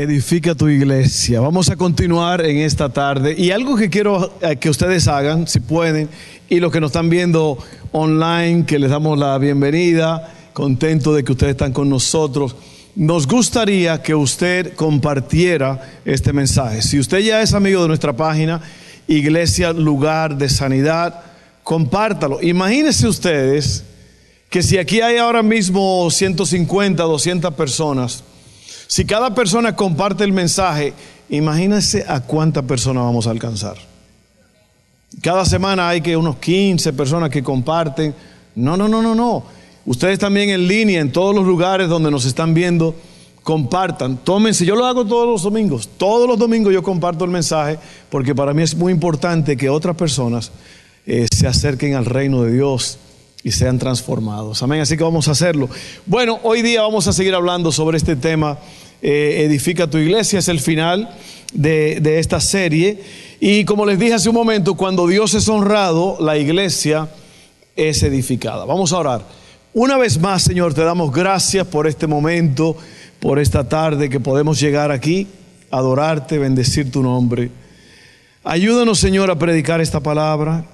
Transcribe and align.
Edifica 0.00 0.54
tu 0.54 0.68
iglesia. 0.68 1.40
Vamos 1.40 1.70
a 1.70 1.76
continuar 1.76 2.46
en 2.46 2.58
esta 2.58 2.88
tarde. 2.88 3.34
Y 3.36 3.50
algo 3.50 3.74
que 3.74 3.90
quiero 3.90 4.32
eh, 4.40 4.54
que 4.54 4.70
ustedes 4.70 5.08
hagan, 5.08 5.48
si 5.48 5.58
pueden, 5.58 6.08
y 6.48 6.60
los 6.60 6.70
que 6.70 6.80
nos 6.80 6.90
están 6.90 7.10
viendo 7.10 7.58
online, 7.90 8.64
que 8.64 8.78
les 8.78 8.90
damos 8.90 9.18
la 9.18 9.36
bienvenida, 9.38 10.32
contento 10.52 11.12
de 11.12 11.24
que 11.24 11.32
ustedes 11.32 11.50
están 11.50 11.72
con 11.72 11.88
nosotros. 11.88 12.54
Nos 12.94 13.26
gustaría 13.26 14.00
que 14.00 14.14
usted 14.14 14.74
compartiera 14.74 15.82
este 16.04 16.32
mensaje. 16.32 16.80
Si 16.80 17.00
usted 17.00 17.18
ya 17.18 17.42
es 17.42 17.52
amigo 17.52 17.82
de 17.82 17.88
nuestra 17.88 18.12
página, 18.12 18.60
Iglesia 19.08 19.72
Lugar 19.72 20.38
de 20.38 20.48
Sanidad, 20.48 21.22
compártalo. 21.64 22.40
Imagínense 22.40 23.08
ustedes 23.08 23.82
que 24.48 24.62
si 24.62 24.78
aquí 24.78 25.00
hay 25.00 25.16
ahora 25.16 25.42
mismo 25.42 26.08
150, 26.08 27.02
200 27.02 27.52
personas, 27.54 28.22
si 28.88 29.04
cada 29.04 29.34
persona 29.34 29.76
comparte 29.76 30.24
el 30.24 30.32
mensaje, 30.32 30.94
imagínense 31.28 32.06
a 32.08 32.20
cuántas 32.20 32.64
personas 32.64 33.04
vamos 33.04 33.26
a 33.26 33.30
alcanzar. 33.30 33.76
Cada 35.20 35.44
semana 35.44 35.90
hay 35.90 36.00
que 36.00 36.16
unos 36.16 36.36
15 36.36 36.94
personas 36.94 37.28
que 37.28 37.42
comparten. 37.42 38.14
No, 38.54 38.78
no, 38.78 38.88
no, 38.88 39.02
no, 39.02 39.14
no. 39.14 39.44
Ustedes 39.84 40.18
también 40.18 40.48
en 40.48 40.66
línea, 40.66 41.02
en 41.02 41.12
todos 41.12 41.34
los 41.34 41.46
lugares 41.46 41.90
donde 41.90 42.10
nos 42.10 42.24
están 42.24 42.54
viendo, 42.54 42.94
compartan, 43.42 44.16
tómense. 44.16 44.64
Yo 44.64 44.74
lo 44.74 44.86
hago 44.86 45.04
todos 45.04 45.28
los 45.28 45.42
domingos. 45.42 45.90
Todos 45.98 46.26
los 46.26 46.38
domingos 46.38 46.72
yo 46.72 46.82
comparto 46.82 47.26
el 47.26 47.30
mensaje 47.30 47.78
porque 48.08 48.34
para 48.34 48.54
mí 48.54 48.62
es 48.62 48.74
muy 48.74 48.90
importante 48.90 49.58
que 49.58 49.68
otras 49.68 49.96
personas 49.96 50.50
eh, 51.06 51.26
se 51.30 51.46
acerquen 51.46 51.94
al 51.94 52.06
reino 52.06 52.42
de 52.42 52.52
Dios 52.52 52.98
y 53.42 53.52
sean 53.52 53.78
transformados. 53.78 54.62
Amén. 54.62 54.80
Así 54.80 54.96
que 54.96 55.04
vamos 55.04 55.28
a 55.28 55.32
hacerlo. 55.32 55.68
Bueno, 56.06 56.40
hoy 56.42 56.62
día 56.62 56.82
vamos 56.82 57.06
a 57.06 57.12
seguir 57.12 57.34
hablando 57.34 57.72
sobre 57.72 57.96
este 57.96 58.16
tema. 58.16 58.58
Eh, 59.00 59.44
edifica 59.46 59.88
tu 59.88 59.98
iglesia, 59.98 60.40
es 60.40 60.48
el 60.48 60.60
final 60.60 61.14
de, 61.52 62.00
de 62.00 62.18
esta 62.18 62.40
serie. 62.40 63.02
Y 63.40 63.64
como 63.64 63.86
les 63.86 63.98
dije 63.98 64.14
hace 64.14 64.28
un 64.28 64.34
momento, 64.34 64.74
cuando 64.74 65.06
Dios 65.06 65.34
es 65.34 65.48
honrado, 65.48 66.16
la 66.20 66.36
iglesia 66.36 67.08
es 67.76 68.02
edificada. 68.02 68.64
Vamos 68.64 68.92
a 68.92 68.98
orar. 68.98 69.22
Una 69.72 69.96
vez 69.96 70.18
más, 70.18 70.42
Señor, 70.42 70.74
te 70.74 70.82
damos 70.82 71.12
gracias 71.12 71.66
por 71.66 71.86
este 71.86 72.06
momento, 72.06 72.76
por 73.20 73.38
esta 73.38 73.68
tarde 73.68 74.08
que 74.08 74.18
podemos 74.18 74.58
llegar 74.58 74.90
aquí, 74.90 75.28
adorarte, 75.70 76.38
bendecir 76.38 76.90
tu 76.90 77.02
nombre. 77.02 77.50
Ayúdanos, 78.42 78.98
Señor, 78.98 79.30
a 79.30 79.38
predicar 79.38 79.80
esta 79.80 80.00
palabra 80.00 80.64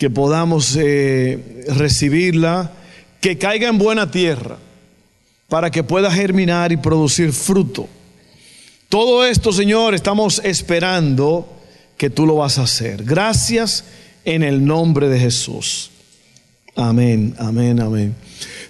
que 0.00 0.08
podamos 0.08 0.78
eh, 0.80 1.62
recibirla, 1.68 2.72
que 3.20 3.36
caiga 3.36 3.68
en 3.68 3.76
buena 3.76 4.10
tierra, 4.10 4.56
para 5.46 5.70
que 5.70 5.84
pueda 5.84 6.10
germinar 6.10 6.72
y 6.72 6.78
producir 6.78 7.34
fruto. 7.34 7.86
Todo 8.88 9.26
esto, 9.26 9.52
Señor, 9.52 9.94
estamos 9.94 10.40
esperando 10.42 11.46
que 11.98 12.08
tú 12.08 12.24
lo 12.24 12.36
vas 12.36 12.56
a 12.56 12.62
hacer. 12.62 13.04
Gracias 13.04 13.84
en 14.24 14.42
el 14.42 14.64
nombre 14.64 15.10
de 15.10 15.20
Jesús. 15.20 15.90
Amén, 16.76 17.34
amén, 17.38 17.78
amén. 17.78 18.14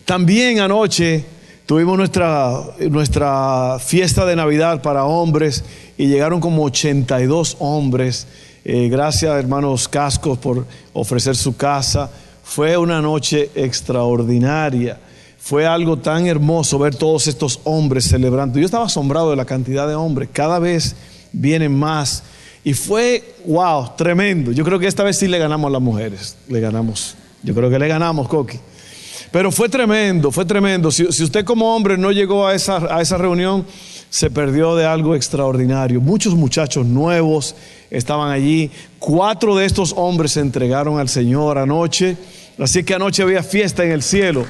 También 0.05 0.59
anoche 0.59 1.25
tuvimos 1.65 1.97
nuestra, 1.97 2.61
nuestra 2.91 3.79
fiesta 3.79 4.27
de 4.27 4.35
Navidad 4.35 4.83
para 4.83 5.05
hombres 5.05 5.63
y 5.97 6.09
llegaron 6.09 6.41
como 6.41 6.65
82 6.65 7.57
hombres 7.61 8.27
eh, 8.65 8.89
gracias, 8.89 9.33
hermanos 9.39 9.89
Cascos, 9.89 10.39
por 10.39 10.67
ofrecer 10.93 11.37
su 11.37 11.57
casa. 11.57 12.11
Fue 12.43 12.77
una 12.77 13.01
noche 13.01 13.51
extraordinaria. 13.55 14.99
Fue 15.39 15.67
algo 15.67 15.97
tan 15.97 16.27
hermoso 16.27 16.79
ver 16.79 16.95
todos 16.95 17.27
estos 17.27 17.61
hombres 17.65 18.05
celebrando. 18.05 18.59
Yo 18.59 18.65
estaba 18.67 18.85
asombrado 18.85 19.31
de 19.31 19.37
la 19.37 19.47
cantidad 19.47 19.89
de 19.89 19.95
hombres. 19.95 20.29
Cada 20.33 20.59
vez 20.59 20.95
vienen 21.33 21.75
más. 21.75 22.23
Y 22.63 22.75
fue, 22.75 23.37
wow, 23.47 23.93
tremendo. 23.97 24.53
Yo 24.53 24.65
creo 24.65 24.79
que 24.79 24.87
esta 24.87 25.03
vez 25.03 25.17
sí 25.17 25.29
le 25.29 25.39
ganamos 25.39 25.69
a 25.69 25.73
las 25.73 25.81
mujeres. 25.81 26.37
Le 26.49 26.61
ganamos. 26.61 27.15
Yo 27.43 27.55
creo 27.55 27.71
que 27.71 27.79
le 27.79 27.89
ganamos, 27.89 28.29
Coqui. 28.29 28.59
Pero 29.31 29.51
fue 29.51 29.69
tremendo, 29.69 30.31
fue 30.31 30.45
tremendo. 30.45 30.91
Si, 30.91 31.05
usted 31.05 31.45
como 31.45 31.75
hombre 31.75 31.97
no 31.97 32.11
llegó 32.11 32.47
a 32.47 32.55
esa, 32.55 32.95
a 32.95 33.01
esa 33.01 33.17
reunión, 33.17 33.65
se 34.11 34.29
perdió 34.29 34.75
de 34.75 34.85
algo 34.85 35.15
extraordinario. 35.15 36.01
Muchos 36.01 36.35
muchachos 36.35 36.85
nuevos 36.85 37.55
estaban 37.91 38.31
allí. 38.31 38.71
Cuatro 38.99 39.57
de 39.57 39.67
estos 39.67 39.93
hombres 39.97 40.33
se 40.33 40.41
entregaron 40.41 40.99
al 40.99 41.09
Señor 41.09 41.59
anoche. 41.59 42.17
Así 42.59 42.85
que 42.85 42.95
anoche 42.95 43.23
había 43.23 43.43
fiesta 43.43 43.85
en 43.85 43.93
el 43.93 44.03
cielo. 44.03 44.47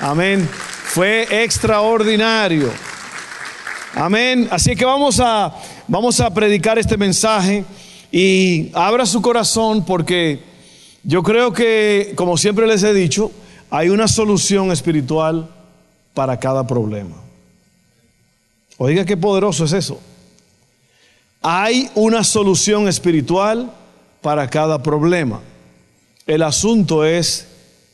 Amén. 0.00 0.48
Fue 0.84 1.26
extraordinario. 1.44 2.70
Amén. 3.94 4.48
Así 4.50 4.74
que 4.74 4.84
vamos 4.84 5.20
a, 5.20 5.54
vamos 5.86 6.20
a 6.20 6.32
predicar 6.32 6.78
este 6.78 6.96
mensaje 6.96 7.64
y 8.10 8.70
abra 8.74 9.06
su 9.06 9.22
corazón 9.22 9.84
porque 9.84 10.40
yo 11.04 11.22
creo 11.22 11.52
que, 11.52 12.12
como 12.14 12.36
siempre 12.36 12.66
les 12.66 12.82
he 12.82 12.92
dicho, 12.92 13.32
hay 13.70 13.88
una 13.88 14.06
solución 14.06 14.70
espiritual 14.70 15.48
para 16.14 16.38
cada 16.38 16.66
problema. 16.66 17.16
Oiga 18.76 19.04
qué 19.04 19.16
poderoso 19.16 19.64
es 19.64 19.72
eso. 19.72 20.00
Hay 21.42 21.90
una 21.96 22.22
solución 22.22 22.86
espiritual 22.86 23.72
para 24.20 24.48
cada 24.48 24.80
problema. 24.80 25.40
El 26.24 26.42
asunto 26.42 27.04
es 27.04 27.48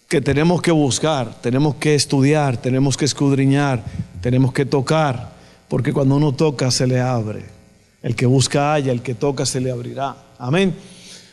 que 0.07 0.21
tenemos 0.21 0.61
que 0.61 0.71
buscar, 0.71 1.35
tenemos 1.41 1.77
que 1.77 1.95
estudiar, 1.95 2.59
tenemos 2.59 2.99
que 2.99 3.07
escudriñar, 3.07 3.83
tenemos 4.21 4.53
que 4.53 4.67
tocar, 4.67 5.33
porque 5.69 5.95
cuando 5.95 6.17
uno 6.17 6.33
toca 6.33 6.71
se 6.71 6.87
le 6.87 7.01
abre. 7.01 7.47
El 8.03 8.15
que 8.15 8.27
busca 8.27 8.75
haya, 8.75 8.93
el 8.93 9.01
que 9.01 9.15
toca 9.15 9.47
se 9.47 9.61
le 9.61 9.71
abrirá. 9.71 10.15
Amén. 10.39 10.75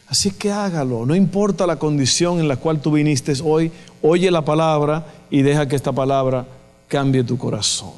Así 0.08 0.32
que 0.32 0.52
hágalo, 0.52 1.06
no 1.06 1.16
importa 1.16 1.68
la 1.68 1.78
condición 1.78 2.40
en 2.40 2.48
la 2.48 2.56
cual 2.56 2.80
tú 2.80 2.92
viniste 2.92 3.34
hoy, 3.44 3.72
oye 4.02 4.32
la 4.32 4.46
palabra 4.46 5.06
y 5.30 5.42
deja 5.42 5.68
que 5.68 5.76
esta 5.76 5.92
palabra 5.92 6.46
cambie 6.88 7.24
tu 7.26 7.38
corazón. 7.38 7.92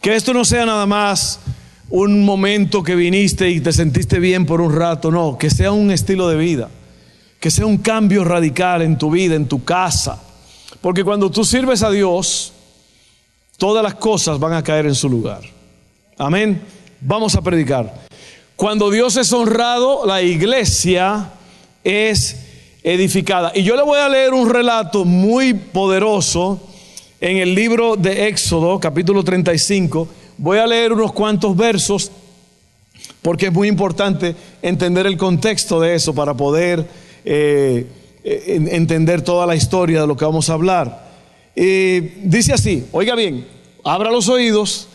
Que 0.00 0.14
esto 0.14 0.32
no 0.32 0.44
sea 0.44 0.64
nada 0.64 0.86
más 0.86 1.40
un 1.90 2.24
momento 2.24 2.82
que 2.82 2.94
viniste 2.94 3.50
y 3.50 3.60
te 3.60 3.72
sentiste 3.72 4.18
bien 4.18 4.46
por 4.46 4.60
un 4.60 4.74
rato, 4.74 5.10
no, 5.10 5.38
que 5.38 5.50
sea 5.50 5.72
un 5.72 5.90
estilo 5.90 6.28
de 6.28 6.36
vida, 6.36 6.70
que 7.40 7.50
sea 7.50 7.66
un 7.66 7.78
cambio 7.78 8.24
radical 8.24 8.82
en 8.82 8.98
tu 8.98 9.10
vida, 9.10 9.34
en 9.34 9.46
tu 9.46 9.64
casa. 9.64 10.22
Porque 10.80 11.04
cuando 11.04 11.30
tú 11.30 11.44
sirves 11.44 11.82
a 11.82 11.90
Dios, 11.90 12.52
todas 13.58 13.82
las 13.82 13.94
cosas 13.94 14.38
van 14.38 14.54
a 14.54 14.62
caer 14.62 14.86
en 14.86 14.94
su 14.94 15.08
lugar. 15.08 15.40
Amén. 16.18 16.62
Vamos 17.00 17.34
a 17.34 17.42
predicar. 17.42 18.04
Cuando 18.56 18.90
Dios 18.90 19.16
es 19.16 19.32
honrado, 19.32 20.06
la 20.06 20.22
iglesia 20.22 21.30
es 21.82 22.36
edificada. 22.82 23.52
Y 23.54 23.62
yo 23.62 23.76
le 23.76 23.82
voy 23.82 23.98
a 23.98 24.08
leer 24.08 24.32
un 24.32 24.48
relato 24.48 25.04
muy 25.04 25.54
poderoso 25.54 26.60
en 27.20 27.38
el 27.38 27.54
libro 27.54 27.96
de 27.96 28.28
Éxodo, 28.28 28.78
capítulo 28.78 29.24
35. 29.24 30.08
Voy 30.38 30.58
a 30.58 30.66
leer 30.66 30.92
unos 30.92 31.12
cuantos 31.12 31.56
versos 31.56 32.10
porque 33.22 33.46
es 33.46 33.52
muy 33.52 33.68
importante 33.68 34.34
entender 34.62 35.06
el 35.06 35.16
contexto 35.16 35.80
de 35.80 35.94
eso 35.94 36.14
para 36.14 36.34
poder 36.34 36.86
eh, 37.24 37.86
entender 38.22 39.22
toda 39.22 39.46
la 39.46 39.56
historia 39.56 40.00
de 40.00 40.06
lo 40.06 40.16
que 40.16 40.24
vamos 40.24 40.50
a 40.50 40.54
hablar. 40.54 41.10
dice 41.54 42.52
así, 42.52 42.86
oiga 42.92 43.14
bien, 43.14 43.46
abra 43.84 44.10
los 44.10 44.28
oídos, 44.28 44.88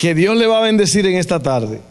que 0.00 0.14
Dios 0.14 0.34
le 0.36 0.46
va 0.46 0.58
a 0.58 0.62
bendecir 0.62 1.06
en 1.06 1.16
esta 1.16 1.40
tarde. 1.40 1.82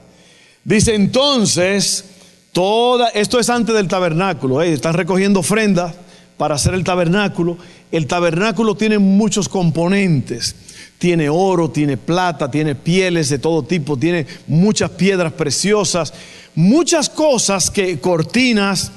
Dice 0.64 0.96
entonces, 0.96 2.06
toda, 2.52 3.10
esto 3.10 3.40
es 3.40 3.50
antes 3.52 3.76
del 3.76 3.88
tabernáculo, 3.88 4.62
eh, 4.64 4.74
están 4.74 4.96
recogiendo 4.96 5.42
ofrendas 5.42 5.94
para 6.36 6.56
hacer 6.56 6.74
el 6.74 6.84
tabernáculo. 6.84 7.58
El 7.92 8.08
tabernáculo 8.08 8.76
tiene 8.76 8.98
muchos 8.98 9.48
componentes. 9.48 10.56
Tiene 10.98 11.30
oro, 11.30 11.70
tiene 11.70 11.98
plata, 11.98 12.52
tiene 12.52 12.76
pieles 12.76 13.30
de 13.30 13.40
todo 13.40 13.64
tipo, 13.64 13.98
tiene 13.98 14.26
muchas 14.48 14.92
piedras 14.92 15.34
preciosas, 15.34 16.14
muchas 16.56 17.10
cosas 17.10 17.72
que 17.72 18.00
cortinas. 18.00 18.92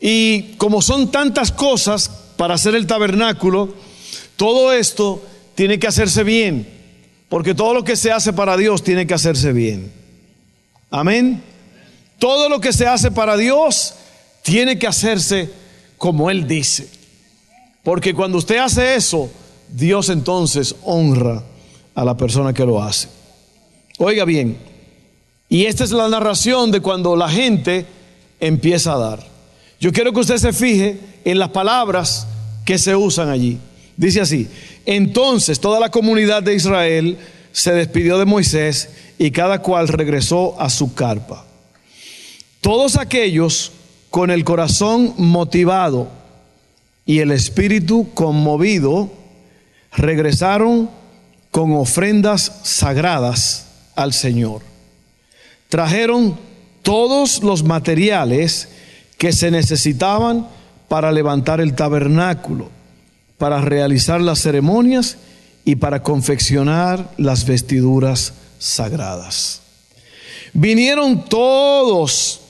Y 0.00 0.54
como 0.56 0.82
son 0.82 1.10
tantas 1.10 1.52
cosas 1.52 2.08
para 2.36 2.54
hacer 2.54 2.74
el 2.74 2.86
tabernáculo, 2.86 3.74
todo 4.36 4.72
esto 4.72 5.22
tiene 5.54 5.78
que 5.78 5.86
hacerse 5.86 6.24
bien. 6.24 6.68
Porque 7.28 7.54
todo 7.54 7.72
lo 7.74 7.84
que 7.84 7.96
se 7.96 8.12
hace 8.12 8.32
para 8.32 8.56
Dios 8.56 8.82
tiene 8.82 9.06
que 9.06 9.14
hacerse 9.14 9.52
bien. 9.52 9.90
Amén. 10.90 11.42
Todo 12.18 12.48
lo 12.48 12.60
que 12.60 12.72
se 12.72 12.86
hace 12.86 13.10
para 13.10 13.36
Dios 13.36 13.94
tiene 14.42 14.78
que 14.78 14.86
hacerse 14.86 15.50
como 15.96 16.30
Él 16.30 16.46
dice. 16.46 16.88
Porque 17.82 18.14
cuando 18.14 18.38
usted 18.38 18.58
hace 18.58 18.94
eso, 18.94 19.30
Dios 19.72 20.08
entonces 20.10 20.76
honra 20.84 21.42
a 21.94 22.04
la 22.04 22.16
persona 22.16 22.52
que 22.52 22.64
lo 22.64 22.82
hace. 22.82 23.08
Oiga 23.98 24.24
bien, 24.24 24.58
y 25.48 25.66
esta 25.66 25.84
es 25.84 25.90
la 25.90 26.08
narración 26.08 26.70
de 26.70 26.80
cuando 26.80 27.16
la 27.16 27.28
gente 27.28 27.86
empieza 28.40 28.94
a 28.94 28.98
dar. 28.98 29.26
Yo 29.80 29.92
quiero 29.92 30.12
que 30.12 30.20
usted 30.20 30.38
se 30.38 30.52
fije 30.52 30.98
en 31.24 31.38
las 31.38 31.50
palabras 31.50 32.26
que 32.64 32.78
se 32.78 32.96
usan 32.96 33.28
allí. 33.28 33.58
Dice 33.96 34.20
así, 34.20 34.48
entonces 34.86 35.60
toda 35.60 35.78
la 35.80 35.90
comunidad 35.90 36.42
de 36.42 36.54
Israel 36.54 37.18
se 37.52 37.72
despidió 37.72 38.18
de 38.18 38.24
Moisés 38.24 38.88
y 39.18 39.30
cada 39.30 39.60
cual 39.60 39.88
regresó 39.88 40.58
a 40.60 40.70
su 40.70 40.94
carpa. 40.94 41.44
Todos 42.60 42.96
aquellos 42.96 43.72
con 44.10 44.30
el 44.30 44.44
corazón 44.44 45.14
motivado 45.18 46.08
y 47.04 47.18
el 47.18 47.30
espíritu 47.30 48.08
conmovido 48.14 49.10
regresaron 49.96 50.90
con 51.50 51.72
ofrendas 51.74 52.60
sagradas 52.64 53.66
al 53.94 54.12
Señor. 54.12 54.62
Trajeron 55.68 56.36
todos 56.82 57.42
los 57.42 57.62
materiales 57.62 58.68
que 59.18 59.32
se 59.32 59.50
necesitaban 59.50 60.48
para 60.88 61.12
levantar 61.12 61.60
el 61.60 61.74
tabernáculo, 61.74 62.70
para 63.38 63.60
realizar 63.60 64.20
las 64.20 64.40
ceremonias 64.40 65.16
y 65.64 65.76
para 65.76 66.02
confeccionar 66.02 67.10
las 67.16 67.46
vestiduras 67.46 68.34
sagradas. 68.58 69.60
Vinieron 70.52 71.24
todos. 71.24 72.40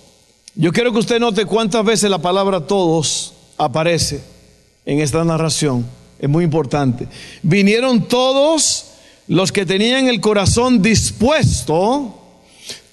Yo 0.55 0.73
quiero 0.73 0.93
que 0.93 0.99
usted 0.99 1.21
note 1.21 1.45
cuántas 1.45 1.85
veces 1.85 2.11
la 2.11 2.19
palabra 2.19 2.67
todos 2.67 3.35
aparece 3.59 4.23
en 4.85 5.01
esta 5.01 5.25
narración. 5.25 5.87
Es 6.23 6.29
muy 6.29 6.45
importante. 6.45 7.09
Vinieron 7.43 8.07
todos 8.07 8.93
los 9.27 9.51
que 9.51 9.67
tenían 9.67 10.07
el 10.07 10.21
corazón 10.21 10.81
dispuesto, 10.81 12.17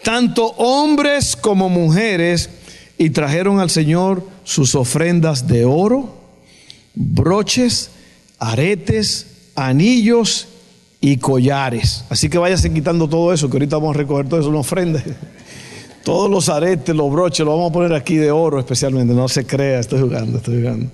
tanto 0.02 0.48
hombres 0.58 1.36
como 1.36 1.70
mujeres, 1.70 2.50
y 2.98 3.12
trajeron 3.12 3.60
al 3.60 3.70
Señor 3.70 4.28
sus 4.44 4.74
ofrendas 4.74 5.48
de 5.48 5.64
oro, 5.64 6.16
broches, 6.96 7.92
aretes, 8.40 9.28
anillos 9.56 10.48
y 11.00 11.18
collares. 11.18 12.06
Así 12.10 12.30
que 12.30 12.40
váyase 12.40 12.74
quitando 12.74 13.08
todo 13.08 13.32
eso, 13.32 13.48
que 13.48 13.58
ahorita 13.58 13.78
vamos 13.78 13.96
a 13.96 14.00
recoger 14.00 14.28
todo 14.28 14.40
eso, 14.40 14.50
ofrenda. 14.58 15.04
Todos 16.04 16.32
los 16.32 16.50
aretes, 16.50 16.96
los 16.96 17.12
broches, 17.12 17.46
los 17.46 17.54
vamos 17.54 17.70
a 17.70 17.74
poner 17.74 17.94
aquí 17.94 18.16
de 18.16 18.32
oro 18.32 18.58
especialmente. 18.58 19.14
No 19.14 19.28
se 19.28 19.46
crea, 19.46 19.80
estoy 19.80 20.02
jugando, 20.02 20.38
estoy 20.38 20.62
jugando. 20.62 20.90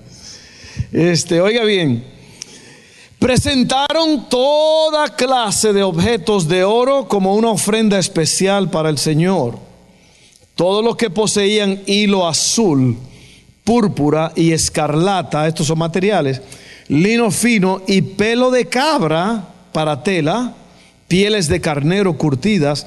Este, 0.92 1.40
oiga 1.40 1.64
bien, 1.64 2.04
presentaron 3.26 4.28
toda 4.28 5.16
clase 5.16 5.72
de 5.72 5.82
objetos 5.82 6.46
de 6.46 6.62
oro 6.62 7.08
como 7.08 7.34
una 7.34 7.50
ofrenda 7.50 7.98
especial 7.98 8.70
para 8.70 8.88
el 8.88 8.98
Señor. 8.98 9.58
Todos 10.54 10.84
los 10.84 10.94
que 10.94 11.10
poseían 11.10 11.82
hilo 11.86 12.28
azul, 12.28 12.96
púrpura 13.64 14.30
y 14.36 14.52
escarlata, 14.52 15.48
estos 15.48 15.66
son 15.66 15.78
materiales, 15.78 16.40
lino 16.86 17.32
fino 17.32 17.82
y 17.88 18.00
pelo 18.00 18.52
de 18.52 18.66
cabra 18.66 19.48
para 19.72 20.04
tela, 20.04 20.54
pieles 21.08 21.48
de 21.48 21.60
carnero 21.60 22.16
curtidas 22.16 22.86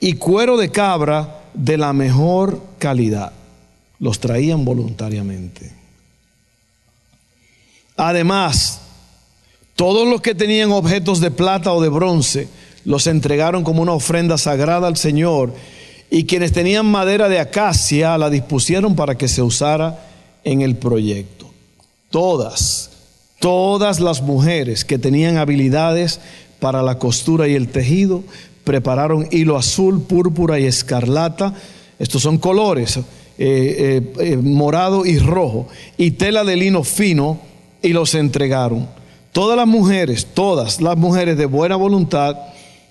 y 0.00 0.12
cuero 0.16 0.58
de 0.58 0.70
cabra 0.70 1.40
de 1.54 1.78
la 1.78 1.94
mejor 1.94 2.62
calidad. 2.78 3.32
Los 4.00 4.20
traían 4.20 4.66
voluntariamente. 4.66 5.72
Además, 7.96 8.82
todos 9.78 10.08
los 10.08 10.22
que 10.22 10.34
tenían 10.34 10.72
objetos 10.72 11.20
de 11.20 11.30
plata 11.30 11.72
o 11.72 11.80
de 11.80 11.88
bronce 11.88 12.48
los 12.84 13.06
entregaron 13.06 13.62
como 13.62 13.80
una 13.80 13.92
ofrenda 13.92 14.36
sagrada 14.36 14.88
al 14.88 14.96
Señor 14.96 15.54
y 16.10 16.24
quienes 16.24 16.50
tenían 16.50 16.84
madera 16.84 17.28
de 17.28 17.38
acacia 17.38 18.18
la 18.18 18.28
dispusieron 18.28 18.96
para 18.96 19.16
que 19.16 19.28
se 19.28 19.40
usara 19.40 20.04
en 20.42 20.62
el 20.62 20.74
proyecto. 20.74 21.48
Todas, 22.10 22.90
todas 23.38 24.00
las 24.00 24.20
mujeres 24.20 24.84
que 24.84 24.98
tenían 24.98 25.36
habilidades 25.36 26.18
para 26.58 26.82
la 26.82 26.98
costura 26.98 27.46
y 27.46 27.54
el 27.54 27.68
tejido 27.68 28.24
prepararon 28.64 29.28
hilo 29.30 29.56
azul, 29.56 30.02
púrpura 30.02 30.58
y 30.58 30.64
escarlata. 30.64 31.54
Estos 32.00 32.22
son 32.22 32.38
colores, 32.38 32.96
eh, 32.96 33.04
eh, 33.38 34.12
eh, 34.18 34.36
morado 34.38 35.06
y 35.06 35.20
rojo, 35.20 35.68
y 35.96 36.10
tela 36.10 36.42
de 36.42 36.56
lino 36.56 36.82
fino 36.82 37.38
y 37.80 37.90
los 37.90 38.16
entregaron. 38.16 38.97
Todas 39.32 39.56
las 39.56 39.66
mujeres, 39.66 40.26
todas 40.34 40.80
las 40.80 40.96
mujeres 40.96 41.36
de 41.36 41.46
buena 41.46 41.76
voluntad 41.76 42.36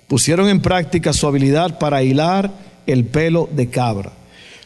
pusieron 0.07 0.49
en 0.49 0.61
práctica 0.61 1.13
su 1.13 1.27
habilidad 1.27 1.79
para 1.79 2.03
hilar 2.03 2.51
el 2.85 3.05
pelo 3.05 3.49
de 3.51 3.69
cabra. 3.69 4.11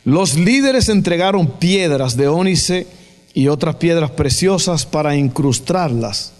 Los 0.03 0.35
líderes 0.35 0.89
entregaron 0.89 1.47
piedras 1.47 2.17
de 2.17 2.27
ónice 2.27 2.87
y 3.33 3.47
otras 3.47 3.75
piedras 3.75 4.11
preciosas 4.11 4.85
para 4.85 5.15
incrustarlas, 5.15 6.33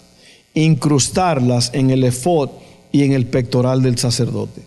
incrustarlas 0.54 1.70
en 1.72 1.90
el 1.90 2.04
efod 2.04 2.50
y 2.90 3.04
en 3.04 3.12
el 3.12 3.26
pectoral 3.26 3.82
del 3.82 3.98
sacerdote. 3.98 4.62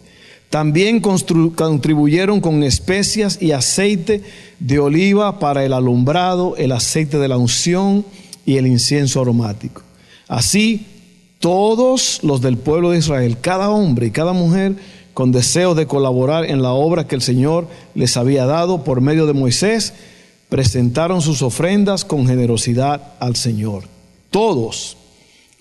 También 0.49 1.01
contribuyeron 1.01 2.39
con 2.39 2.63
especias 2.63 3.41
y 3.41 3.51
aceite 3.51 4.23
de 4.59 4.79
oliva 4.79 5.39
para 5.39 5.65
el 5.65 5.73
alumbrado, 5.73 6.55
el 6.57 6.71
aceite 6.71 7.17
de 7.17 7.27
la 7.27 7.37
unción, 7.37 8.05
y 8.45 8.57
el 8.57 8.67
incienso 8.67 9.21
aromático. 9.21 9.81
Así, 10.27 10.85
todos 11.39 12.23
los 12.23 12.41
del 12.41 12.57
pueblo 12.57 12.91
de 12.91 12.99
Israel, 12.99 13.37
cada 13.39 13.69
hombre 13.69 14.07
y 14.07 14.11
cada 14.11 14.33
mujer, 14.33 14.75
con 15.13 15.31
deseo 15.31 15.75
de 15.75 15.87
colaborar 15.87 16.45
en 16.45 16.61
la 16.61 16.73
obra 16.73 17.07
que 17.07 17.15
el 17.15 17.21
Señor 17.21 17.67
les 17.93 18.17
había 18.17 18.45
dado 18.45 18.83
por 18.83 19.01
medio 19.01 19.25
de 19.25 19.33
Moisés, 19.33 19.93
presentaron 20.49 21.21
sus 21.21 21.41
ofrendas 21.41 22.03
con 22.03 22.27
generosidad 22.27 23.13
al 23.19 23.35
Señor. 23.35 23.83
Todos 24.31 24.97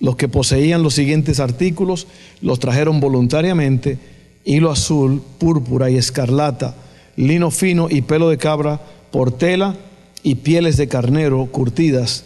los 0.01 0.17
que 0.17 0.29
poseían 0.29 0.83
los 0.83 0.95
siguientes 0.95 1.39
artículos 1.39 2.07
los 2.41 2.59
trajeron 2.59 3.01
voluntariamente, 3.01 3.99
hilo 4.45 4.71
azul, 4.71 5.23
púrpura 5.39 5.91
y 5.91 5.97
escarlata, 5.97 6.75
lino 7.17 7.51
fino 7.51 7.89
y 7.89 8.03
pelo 8.03 8.29
de 8.29 8.39
cabra, 8.39 8.81
portela 9.11 9.77
y 10.23 10.37
pieles 10.37 10.77
de 10.77 10.89
carnero 10.89 11.47
curtidas 11.47 12.25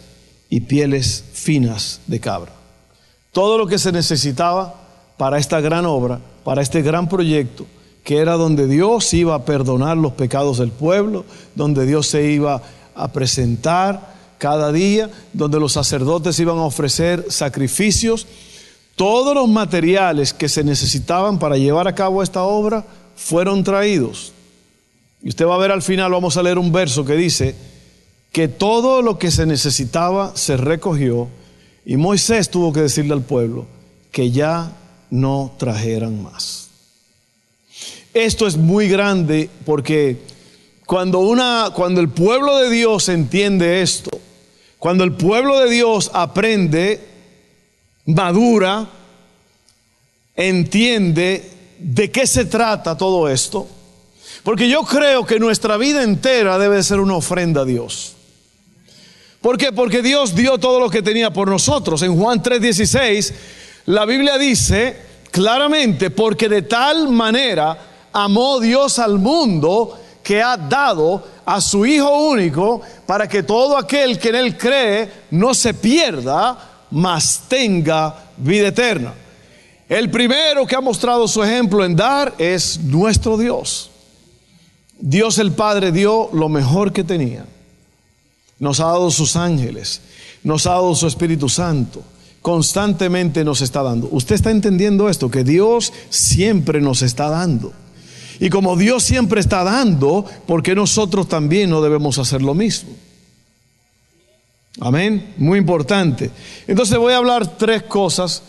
y 0.49 0.61
pieles 0.61 1.23
finas 1.33 2.01
de 2.07 2.19
cabra. 2.19 2.51
Todo 3.31 3.57
lo 3.57 3.67
que 3.67 3.77
se 3.77 3.91
necesitaba 3.91 4.75
para 5.17 5.37
esta 5.37 5.61
gran 5.61 5.85
obra, 5.85 6.19
para 6.43 6.61
este 6.61 6.81
gran 6.81 7.07
proyecto, 7.07 7.65
que 8.03 8.17
era 8.17 8.33
donde 8.33 8.67
Dios 8.67 9.13
iba 9.13 9.35
a 9.35 9.45
perdonar 9.45 9.97
los 9.97 10.13
pecados 10.13 10.57
del 10.57 10.71
pueblo, 10.71 11.25
donde 11.55 11.85
Dios 11.85 12.07
se 12.07 12.31
iba 12.31 12.61
a 12.95 13.07
presentar 13.09 14.15
cada 14.39 14.71
día, 14.71 15.09
donde 15.33 15.59
los 15.59 15.73
sacerdotes 15.73 16.39
iban 16.39 16.57
a 16.57 16.63
ofrecer 16.63 17.25
sacrificios, 17.29 18.25
todos 18.95 19.35
los 19.35 19.47
materiales 19.47 20.33
que 20.33 20.49
se 20.49 20.63
necesitaban 20.63 21.39
para 21.39 21.57
llevar 21.57 21.87
a 21.87 21.95
cabo 21.95 22.23
esta 22.23 22.43
obra 22.43 22.85
fueron 23.15 23.63
traídos. 23.63 24.33
Y 25.21 25.29
usted 25.29 25.45
va 25.45 25.55
a 25.55 25.59
ver 25.59 25.71
al 25.71 25.81
final, 25.81 26.11
vamos 26.11 26.37
a 26.37 26.43
leer 26.43 26.57
un 26.57 26.71
verso 26.71 27.05
que 27.05 27.15
dice, 27.15 27.55
que 28.31 28.47
todo 28.47 29.01
lo 29.01 29.17
que 29.17 29.31
se 29.31 29.45
necesitaba 29.45 30.35
se 30.35 30.57
recogió 30.57 31.27
y 31.85 31.97
Moisés 31.97 32.49
tuvo 32.49 32.71
que 32.71 32.81
decirle 32.81 33.13
al 33.13 33.23
pueblo 33.23 33.65
que 34.11 34.31
ya 34.31 34.71
no 35.09 35.53
trajeran 35.57 36.21
más. 36.21 36.69
Esto 38.13 38.47
es 38.47 38.57
muy 38.57 38.87
grande 38.87 39.49
porque 39.65 40.17
cuando, 40.85 41.19
una, 41.19 41.71
cuando 41.73 42.01
el 42.01 42.09
pueblo 42.09 42.57
de 42.57 42.69
Dios 42.69 43.09
entiende 43.09 43.81
esto, 43.81 44.11
cuando 44.77 45.03
el 45.03 45.13
pueblo 45.13 45.59
de 45.59 45.69
Dios 45.69 46.09
aprende, 46.13 47.05
madura, 48.05 48.87
entiende 50.35 51.51
de 51.79 52.11
qué 52.11 52.25
se 52.25 52.45
trata 52.45 52.97
todo 52.97 53.29
esto, 53.29 53.67
porque 54.43 54.69
yo 54.69 54.83
creo 54.83 55.25
que 55.25 55.39
nuestra 55.39 55.77
vida 55.77 56.03
entera 56.03 56.57
debe 56.57 56.81
ser 56.81 56.99
una 56.99 57.15
ofrenda 57.15 57.61
a 57.61 57.65
Dios. 57.65 58.15
¿Por 59.41 59.57
qué? 59.57 59.71
Porque 59.71 60.01
Dios 60.01 60.35
dio 60.35 60.57
todo 60.57 60.79
lo 60.79 60.89
que 60.89 61.01
tenía 61.01 61.31
por 61.31 61.47
nosotros. 61.47 62.01
En 62.01 62.17
Juan 62.17 62.43
3:16, 62.43 63.33
la 63.85 64.05
Biblia 64.05 64.37
dice 64.37 64.97
claramente, 65.31 66.09
porque 66.09 66.49
de 66.49 66.63
tal 66.63 67.09
manera 67.09 67.77
amó 68.11 68.59
Dios 68.59 68.99
al 68.99 69.17
mundo 69.17 69.97
que 70.21 70.41
ha 70.41 70.57
dado 70.57 71.25
a 71.45 71.61
su 71.61 71.85
Hijo 71.85 72.29
único 72.29 72.81
para 73.05 73.27
que 73.27 73.43
todo 73.43 73.77
aquel 73.77 74.19
que 74.19 74.29
en 74.29 74.35
Él 74.35 74.57
cree 74.57 75.09
no 75.31 75.53
se 75.53 75.73
pierda, 75.73 76.85
mas 76.91 77.43
tenga 77.47 78.15
vida 78.37 78.67
eterna. 78.67 79.13
El 79.87 80.11
primero 80.11 80.67
que 80.67 80.75
ha 80.75 80.81
mostrado 80.81 81.27
su 81.27 81.41
ejemplo 81.43 81.83
en 81.83 81.95
dar 81.95 82.35
es 82.37 82.79
nuestro 82.79 83.37
Dios. 83.37 83.89
Dios 84.99 85.39
el 85.39 85.53
Padre 85.53 85.91
dio 85.91 86.29
lo 86.33 86.49
mejor 86.49 86.91
que 86.91 87.03
tenía. 87.03 87.45
Nos 88.59 88.79
ha 88.79 88.85
dado 88.85 89.09
sus 89.09 89.35
ángeles, 89.35 90.01
nos 90.43 90.67
ha 90.67 90.71
dado 90.71 90.93
su 90.95 91.07
Espíritu 91.07 91.47
Santo. 91.49 92.03
Constantemente 92.41 93.43
nos 93.43 93.61
está 93.61 93.83
dando. 93.83 94.07
Usted 94.11 94.35
está 94.35 94.51
entendiendo 94.51 95.09
esto, 95.09 95.29
que 95.29 95.43
Dios 95.43 95.91
siempre 96.09 96.81
nos 96.81 97.01
está 97.01 97.29
dando. 97.29 97.73
Y 98.39 98.49
como 98.49 98.77
Dios 98.77 99.03
siempre 99.03 99.41
está 99.41 99.63
dando, 99.63 100.25
¿por 100.47 100.63
qué 100.63 100.73
nosotros 100.73 101.27
también 101.27 101.69
no 101.69 101.81
debemos 101.81 102.17
hacer 102.17 102.41
lo 102.41 102.53
mismo? 102.53 102.91
Amén. 104.79 105.33
Muy 105.37 105.59
importante. 105.59 106.31
Entonces 106.65 106.97
voy 106.97 107.13
a 107.13 107.17
hablar 107.17 107.57
tres 107.57 107.83
cosas 107.83 108.43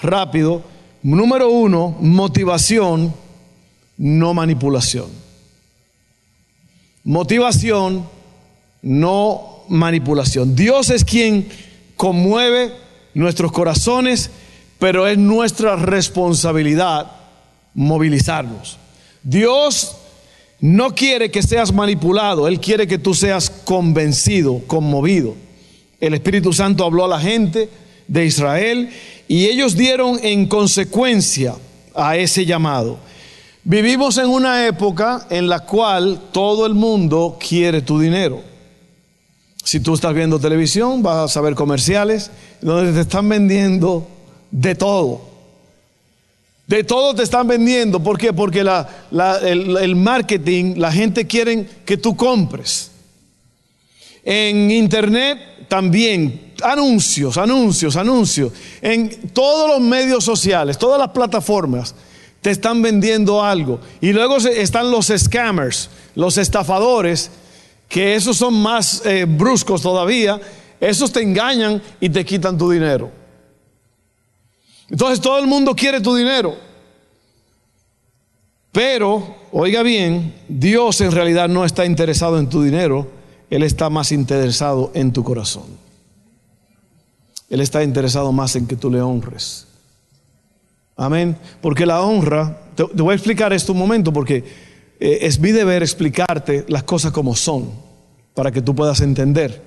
rápido. 0.00 0.62
Número 1.02 1.50
uno, 1.50 1.96
motivación, 2.00 3.12
no 3.96 4.34
manipulación. 4.34 5.06
Motivación, 7.02 8.06
no 8.82 9.51
manipulación. 9.72 10.54
Dios 10.54 10.90
es 10.90 11.04
quien 11.04 11.48
conmueve 11.96 12.72
nuestros 13.14 13.50
corazones, 13.52 14.30
pero 14.78 15.06
es 15.06 15.16
nuestra 15.16 15.76
responsabilidad 15.76 17.10
movilizarnos. 17.74 18.76
Dios 19.22 19.96
no 20.60 20.94
quiere 20.94 21.30
que 21.30 21.42
seas 21.42 21.72
manipulado, 21.72 22.46
Él 22.46 22.60
quiere 22.60 22.86
que 22.86 22.98
tú 22.98 23.14
seas 23.14 23.48
convencido, 23.48 24.60
conmovido. 24.66 25.34
El 26.00 26.14
Espíritu 26.14 26.52
Santo 26.52 26.84
habló 26.84 27.06
a 27.06 27.08
la 27.08 27.20
gente 27.20 27.70
de 28.08 28.26
Israel 28.26 28.90
y 29.26 29.46
ellos 29.46 29.74
dieron 29.74 30.18
en 30.22 30.46
consecuencia 30.48 31.54
a 31.94 32.16
ese 32.18 32.44
llamado. 32.44 32.98
Vivimos 33.64 34.18
en 34.18 34.26
una 34.26 34.66
época 34.66 35.26
en 35.30 35.48
la 35.48 35.60
cual 35.60 36.20
todo 36.30 36.66
el 36.66 36.74
mundo 36.74 37.38
quiere 37.40 37.80
tu 37.80 37.98
dinero. 37.98 38.51
Si 39.64 39.80
tú 39.80 39.94
estás 39.94 40.14
viendo 40.14 40.38
televisión, 40.38 41.02
vas 41.02 41.36
a 41.36 41.40
ver 41.40 41.54
comerciales 41.54 42.30
donde 42.60 42.92
te 42.92 43.00
están 43.00 43.28
vendiendo 43.28 44.06
de 44.50 44.74
todo. 44.74 45.32
De 46.66 46.84
todo 46.84 47.14
te 47.14 47.22
están 47.22 47.46
vendiendo. 47.46 48.02
¿Por 48.02 48.18
qué? 48.18 48.32
Porque 48.32 48.60
el, 48.60 49.96
marketing, 49.96 50.74
la 50.76 50.90
gente 50.92 51.26
quiere 51.26 51.66
que 51.84 51.96
tú 51.96 52.16
compres. 52.16 52.90
En 54.24 54.70
internet 54.70 55.38
también, 55.68 56.52
anuncios, 56.62 57.36
anuncios, 57.36 57.96
anuncios. 57.96 58.52
En 58.80 59.30
todos 59.32 59.68
los 59.68 59.80
medios 59.80 60.24
sociales, 60.24 60.78
todas 60.78 60.98
las 60.98 61.10
plataformas, 61.10 61.94
te 62.40 62.50
están 62.50 62.82
vendiendo 62.82 63.42
algo. 63.42 63.80
Y 64.00 64.12
luego 64.12 64.36
están 64.38 64.90
los 64.90 65.12
scammers, 65.16 65.90
los 66.14 66.38
estafadores, 66.38 67.30
que 67.92 68.14
esos 68.14 68.38
son 68.38 68.54
más 68.54 69.04
eh, 69.04 69.26
bruscos 69.26 69.82
todavía. 69.82 70.40
Esos 70.80 71.12
te 71.12 71.20
engañan 71.20 71.82
y 72.00 72.08
te 72.08 72.24
quitan 72.24 72.56
tu 72.56 72.70
dinero. 72.70 73.10
Entonces 74.88 75.20
todo 75.20 75.38
el 75.38 75.46
mundo 75.46 75.74
quiere 75.76 76.00
tu 76.00 76.14
dinero. 76.14 76.56
Pero, 78.72 79.36
oiga 79.52 79.82
bien, 79.82 80.34
Dios 80.48 81.02
en 81.02 81.12
realidad 81.12 81.50
no 81.50 81.66
está 81.66 81.84
interesado 81.84 82.38
en 82.38 82.48
tu 82.48 82.62
dinero, 82.62 83.08
Él 83.50 83.62
está 83.62 83.90
más 83.90 84.10
interesado 84.10 84.90
en 84.94 85.12
tu 85.12 85.22
corazón. 85.22 85.64
Él 87.50 87.60
está 87.60 87.84
interesado 87.84 88.32
más 88.32 88.56
en 88.56 88.66
que 88.66 88.76
tú 88.76 88.90
le 88.90 89.02
honres. 89.02 89.66
Amén. 90.96 91.36
Porque 91.60 91.84
la 91.84 92.00
honra, 92.00 92.58
te, 92.74 92.84
voy 92.84 93.12
a 93.12 93.16
explicar 93.16 93.52
esto 93.52 93.72
un 93.72 93.78
momento 93.78 94.14
porque 94.14 94.42
eh, 94.98 95.18
es 95.20 95.38
mi 95.38 95.52
deber 95.52 95.82
explicarte 95.82 96.64
las 96.68 96.84
cosas 96.84 97.12
como 97.12 97.36
son, 97.36 97.81
para 98.34 98.50
que 98.50 98.62
tú 98.62 98.74
puedas 98.74 99.00
entender. 99.00 99.62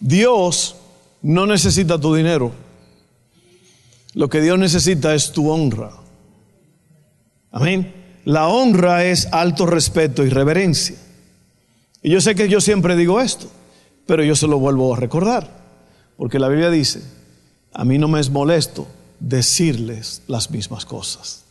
Dios 0.00 0.76
no 1.22 1.46
necesita 1.46 1.98
tu 1.98 2.14
dinero. 2.14 2.52
Lo 4.14 4.28
que 4.28 4.40
Dios 4.40 4.58
necesita 4.58 5.14
es 5.14 5.32
tu 5.32 5.50
honra. 5.50 5.92
Amén. 7.50 7.94
La 8.24 8.48
honra 8.48 9.04
es 9.04 9.26
alto 9.32 9.66
respeto 9.66 10.24
y 10.24 10.28
reverencia. 10.28 10.96
Y 12.02 12.10
yo 12.10 12.20
sé 12.20 12.34
que 12.34 12.48
yo 12.48 12.60
siempre 12.60 12.96
digo 12.96 13.20
esto, 13.20 13.46
pero 14.06 14.24
yo 14.24 14.36
se 14.36 14.46
lo 14.46 14.58
vuelvo 14.58 14.94
a 14.94 14.98
recordar, 14.98 15.48
porque 16.16 16.38
la 16.38 16.48
Biblia 16.48 16.70
dice, 16.70 17.02
a 17.72 17.84
mí 17.84 17.98
no 17.98 18.08
me 18.08 18.20
es 18.20 18.30
molesto 18.30 18.86
decirles 19.20 20.22
las 20.26 20.50
mismas 20.50 20.84
cosas. 20.84 21.44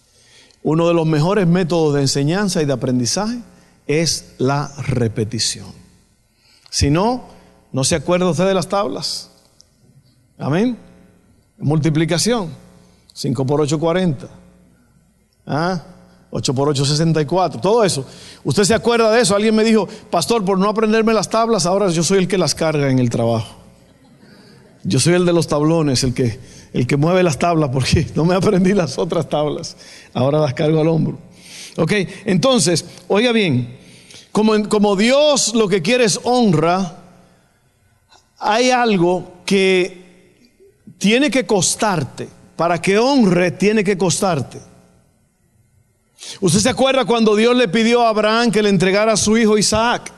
Uno 0.61 0.87
de 0.87 0.93
los 0.93 1.07
mejores 1.07 1.47
métodos 1.47 1.95
de 1.95 2.01
enseñanza 2.01 2.61
y 2.61 2.65
de 2.65 2.73
aprendizaje 2.73 3.39
es 3.87 4.35
la 4.37 4.71
repetición. 4.87 5.67
Si 6.69 6.89
no, 6.89 7.25
no 7.71 7.83
se 7.83 7.95
acuerda 7.95 8.29
usted 8.29 8.47
de 8.47 8.53
las 8.53 8.67
tablas. 8.67 9.29
Amén. 10.37 10.77
Multiplicación. 11.57 12.49
5 13.13 13.45
por 13.45 13.61
8, 13.61 13.79
40. 13.79 14.27
¿Ah? 15.45 15.83
8 16.31 16.53
por 16.53 16.69
8, 16.69 16.85
64. 16.85 17.61
Todo 17.61 17.83
eso. 17.83 18.05
¿Usted 18.43 18.63
se 18.63 18.73
acuerda 18.73 19.11
de 19.11 19.21
eso? 19.21 19.35
Alguien 19.35 19.55
me 19.55 19.63
dijo, 19.63 19.87
pastor, 20.09 20.43
por 20.43 20.57
no 20.57 20.69
aprenderme 20.69 21.13
las 21.13 21.29
tablas, 21.29 21.65
ahora 21.65 21.89
yo 21.89 22.03
soy 22.03 22.19
el 22.19 22.27
que 22.27 22.37
las 22.37 22.55
carga 22.55 22.89
en 22.89 22.99
el 22.99 23.09
trabajo. 23.09 23.55
Yo 24.83 24.99
soy 24.99 25.13
el 25.13 25.25
de 25.25 25.33
los 25.33 25.47
tablones, 25.47 26.03
el 26.03 26.13
que, 26.13 26.39
el 26.73 26.87
que 26.87 26.97
mueve 26.97 27.21
las 27.21 27.37
tablas, 27.37 27.69
porque 27.71 28.07
no 28.15 28.25
me 28.25 28.35
aprendí 28.35 28.73
las 28.73 28.97
otras 28.97 29.29
tablas. 29.29 29.77
Ahora 30.13 30.39
las 30.39 30.53
cargo 30.53 30.79
al 30.81 30.87
hombro. 30.87 31.19
Ok, 31.77 31.93
entonces, 32.25 32.85
oiga 33.07 33.31
bien, 33.31 33.77
como, 34.31 34.67
como 34.67 34.95
Dios 34.95 35.53
lo 35.55 35.67
que 35.67 35.81
quiere 35.81 36.05
es 36.05 36.19
honra, 36.23 36.97
hay 38.37 38.71
algo 38.71 39.41
que 39.45 40.01
tiene 40.97 41.29
que 41.31 41.45
costarte. 41.45 42.29
Para 42.55 42.79
que 42.79 42.99
honre, 42.99 43.51
tiene 43.51 43.83
que 43.83 43.97
costarte. 43.97 44.61
¿Usted 46.39 46.59
se 46.59 46.69
acuerda 46.69 47.05
cuando 47.05 47.35
Dios 47.35 47.55
le 47.55 47.67
pidió 47.67 48.03
a 48.05 48.09
Abraham 48.09 48.51
que 48.51 48.61
le 48.61 48.69
entregara 48.69 49.13
a 49.13 49.17
su 49.17 49.37
hijo 49.37 49.57
Isaac? 49.57 50.11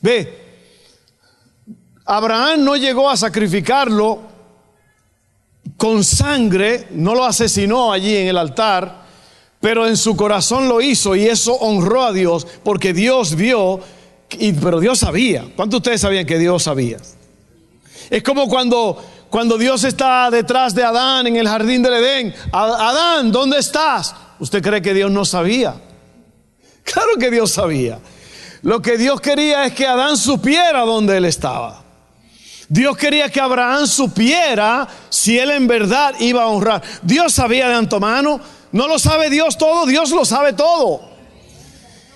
Ve, 0.00 0.44
Abraham 2.04 2.62
no 2.62 2.76
llegó 2.76 3.08
a 3.08 3.16
sacrificarlo 3.16 4.20
con 5.76 6.04
sangre, 6.04 6.88
no 6.90 7.14
lo 7.14 7.24
asesinó 7.24 7.90
allí 7.90 8.14
en 8.14 8.28
el 8.28 8.38
altar, 8.38 9.05
pero 9.60 9.86
en 9.86 9.96
su 9.96 10.16
corazón 10.16 10.68
lo 10.68 10.80
hizo 10.80 11.16
y 11.16 11.26
eso 11.26 11.54
honró 11.54 12.04
a 12.04 12.12
Dios 12.12 12.46
porque 12.62 12.92
Dios 12.92 13.34
vio, 13.34 13.80
y, 14.38 14.52
pero 14.52 14.80
Dios 14.80 14.98
sabía. 14.98 15.44
¿Cuántos 15.56 15.70
de 15.70 15.76
ustedes 15.78 16.00
sabían 16.00 16.26
que 16.26 16.38
Dios 16.38 16.62
sabía? 16.62 16.98
Es 18.10 18.22
como 18.22 18.48
cuando, 18.48 19.02
cuando 19.30 19.58
Dios 19.58 19.84
está 19.84 20.30
detrás 20.30 20.74
de 20.74 20.84
Adán 20.84 21.26
en 21.26 21.36
el 21.36 21.48
jardín 21.48 21.82
del 21.82 21.94
Edén. 21.94 22.34
Adán, 22.52 23.32
¿dónde 23.32 23.58
estás? 23.58 24.14
¿Usted 24.38 24.62
cree 24.62 24.82
que 24.82 24.94
Dios 24.94 25.10
no 25.10 25.24
sabía? 25.24 25.74
Claro 26.84 27.16
que 27.18 27.32
Dios 27.32 27.50
sabía. 27.50 27.98
Lo 28.62 28.80
que 28.80 28.96
Dios 28.96 29.20
quería 29.20 29.64
es 29.64 29.72
que 29.72 29.88
Adán 29.88 30.16
supiera 30.16 30.82
dónde 30.82 31.16
él 31.16 31.24
estaba. 31.24 31.82
Dios 32.68 32.96
quería 32.96 33.28
que 33.28 33.40
Abraham 33.40 33.86
supiera 33.86 34.88
si 35.08 35.38
él 35.38 35.50
en 35.50 35.66
verdad 35.66 36.14
iba 36.18 36.42
a 36.42 36.46
honrar. 36.46 36.82
Dios 37.02 37.32
sabía 37.32 37.68
de 37.68 37.74
antemano. 37.74 38.40
No 38.76 38.86
lo 38.88 38.98
sabe 38.98 39.30
Dios 39.30 39.56
todo, 39.56 39.86
Dios 39.86 40.10
lo 40.10 40.26
sabe 40.26 40.52
todo. 40.52 41.00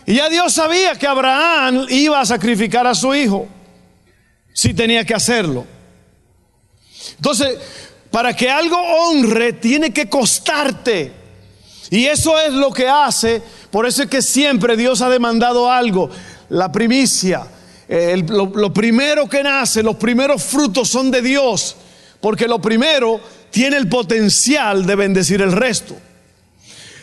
Y 0.04 0.16
ya 0.16 0.28
Dios 0.28 0.52
sabía 0.52 0.94
que 0.94 1.06
Abraham 1.06 1.86
iba 1.88 2.20
a 2.20 2.26
sacrificar 2.26 2.86
a 2.86 2.94
su 2.94 3.14
hijo 3.14 3.48
si 4.52 4.74
tenía 4.74 5.02
que 5.06 5.14
hacerlo. 5.14 5.64
Entonces, 7.16 7.56
para 8.10 8.36
que 8.36 8.50
algo 8.50 8.76
honre, 8.76 9.54
tiene 9.54 9.90
que 9.90 10.10
costarte. 10.10 11.10
Y 11.88 12.04
eso 12.04 12.38
es 12.38 12.52
lo 12.52 12.70
que 12.72 12.86
hace, 12.86 13.42
por 13.70 13.86
eso 13.86 14.02
es 14.02 14.10
que 14.10 14.20
siempre 14.20 14.76
Dios 14.76 15.00
ha 15.00 15.08
demandado 15.08 15.72
algo, 15.72 16.10
la 16.50 16.70
primicia. 16.70 17.46
lo, 17.88 18.52
lo 18.54 18.74
primero 18.74 19.30
que 19.30 19.42
nace, 19.42 19.82
los 19.82 19.96
primeros 19.96 20.42
frutos 20.42 20.90
son 20.90 21.10
de 21.10 21.22
Dios, 21.22 21.74
porque 22.20 22.46
lo 22.46 22.60
primero 22.60 23.18
tiene 23.50 23.78
el 23.78 23.88
potencial 23.88 24.84
de 24.84 24.94
bendecir 24.94 25.40
el 25.40 25.52
resto. 25.52 25.96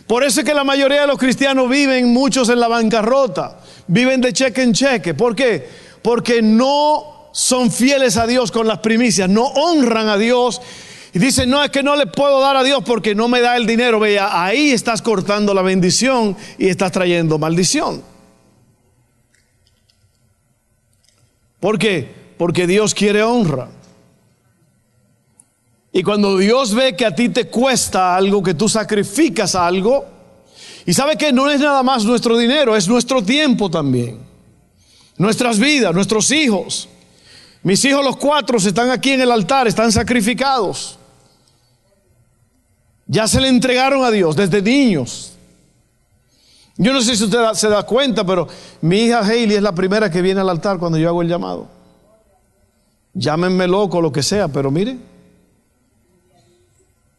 Por 0.07 0.23
eso 0.23 0.39
es 0.39 0.45
que 0.45 0.53
la 0.53 0.63
mayoría 0.63 1.01
de 1.01 1.07
los 1.07 1.17
cristianos 1.17 1.69
viven 1.69 2.13
muchos 2.13 2.47
en 2.47 2.61
la 2.61 2.69
bancarrota, 2.69 3.59
viven 3.87 4.21
de 4.21 4.31
cheque 4.31 4.63
en 4.63 4.73
cheque. 4.73 5.13
¿Por 5.13 5.35
qué? 5.35 5.67
Porque 6.01 6.41
no 6.41 7.29
son 7.33 7.69
fieles 7.69 8.15
a 8.15 8.25
Dios 8.25 8.51
con 8.51 8.67
las 8.67 8.79
primicias, 8.79 9.29
no 9.29 9.43
honran 9.43 10.07
a 10.07 10.17
Dios 10.17 10.61
y 11.13 11.19
dicen, 11.19 11.49
no, 11.49 11.63
es 11.63 11.71
que 11.71 11.83
no 11.83 11.95
le 11.95 12.07
puedo 12.07 12.39
dar 12.39 12.55
a 12.55 12.63
Dios 12.63 12.83
porque 12.85 13.15
no 13.15 13.27
me 13.27 13.41
da 13.41 13.57
el 13.57 13.65
dinero. 13.65 13.99
Vea, 13.99 14.43
ahí 14.43 14.71
estás 14.71 15.01
cortando 15.01 15.53
la 15.53 15.61
bendición 15.61 16.37
y 16.57 16.67
estás 16.67 16.91
trayendo 16.91 17.37
maldición. 17.37 18.01
¿Por 21.59 21.79
qué? 21.79 22.07
Porque 22.37 22.67
Dios 22.67 22.93
quiere 22.93 23.23
honra. 23.23 23.69
Y 25.91 26.03
cuando 26.03 26.37
Dios 26.37 26.73
ve 26.73 26.95
que 26.95 27.05
a 27.05 27.15
ti 27.15 27.29
te 27.29 27.47
cuesta 27.47 28.15
algo, 28.15 28.43
que 28.43 28.53
tú 28.53 28.67
sacrificas 28.69 29.55
algo, 29.55 30.05
Y 30.85 30.93
sabe 30.93 31.17
que 31.17 31.33
no 31.33 31.49
es 31.51 31.59
nada 31.59 31.83
más 31.83 32.05
nuestro 32.05 32.37
dinero, 32.37 32.73
es 32.73 32.87
nuestro 32.87 33.21
tiempo 33.21 33.69
también. 33.69 34.19
Nuestras 35.17 35.59
vidas, 35.59 35.93
nuestros 35.93 36.31
hijos. 36.31 36.87
Mis 37.61 37.83
hijos 37.83 38.05
los 38.05 38.15
cuatro 38.15 38.57
están 38.57 38.89
aquí 38.89 39.11
en 39.11 39.19
el 39.19 39.31
altar, 39.31 39.67
están 39.67 39.91
sacrificados. 39.91 40.97
Ya 43.05 43.27
se 43.27 43.41
le 43.41 43.49
entregaron 43.49 44.05
a 44.05 44.11
Dios 44.11 44.37
desde 44.37 44.61
niños. 44.61 45.33
Yo 46.77 46.93
no 46.93 47.01
sé 47.01 47.17
si 47.17 47.23
usted 47.23 47.39
se 47.53 47.67
da 47.69 47.83
cuenta, 47.83 48.23
pero 48.25 48.47
mi 48.81 48.99
hija 49.01 49.25
Hailey 49.25 49.57
es 49.57 49.63
la 49.63 49.73
primera 49.73 50.11
que 50.11 50.21
viene 50.21 50.39
al 50.39 50.49
altar 50.49 50.77
cuando 50.77 50.97
yo 50.97 51.09
hago 51.09 51.21
el 51.21 51.27
llamado. 51.27 51.67
Llámenme 53.13 53.67
loco, 53.67 53.99
lo 53.99 54.11
que 54.11 54.21
sea, 54.21 54.47
pero 54.47 54.69
mire, 54.69 54.97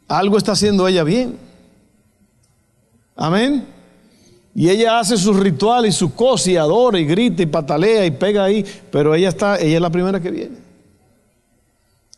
algo 0.09 0.39
está 0.39 0.53
haciendo 0.53 0.89
ella 0.89 1.05
bien. 1.05 1.39
Amén. 3.15 3.67
Y 4.55 4.71
ella 4.71 4.99
hace 4.99 5.17
su 5.17 5.35
ritual 5.35 5.87
y 5.87 5.93
su 5.93 6.15
cosa 6.15 6.51
y 6.51 6.57
adora 6.57 6.99
y 6.99 7.05
grita 7.05 7.43
y 7.43 7.47
patalea 7.47 8.07
y 8.07 8.11
pega 8.11 8.45
ahí, 8.45 8.65
pero 8.91 9.15
ella 9.15 9.29
está, 9.29 9.57
ella 9.61 9.77
es 9.77 9.81
la 9.81 9.91
primera 9.91 10.19
que 10.21 10.31
viene. 10.31 10.57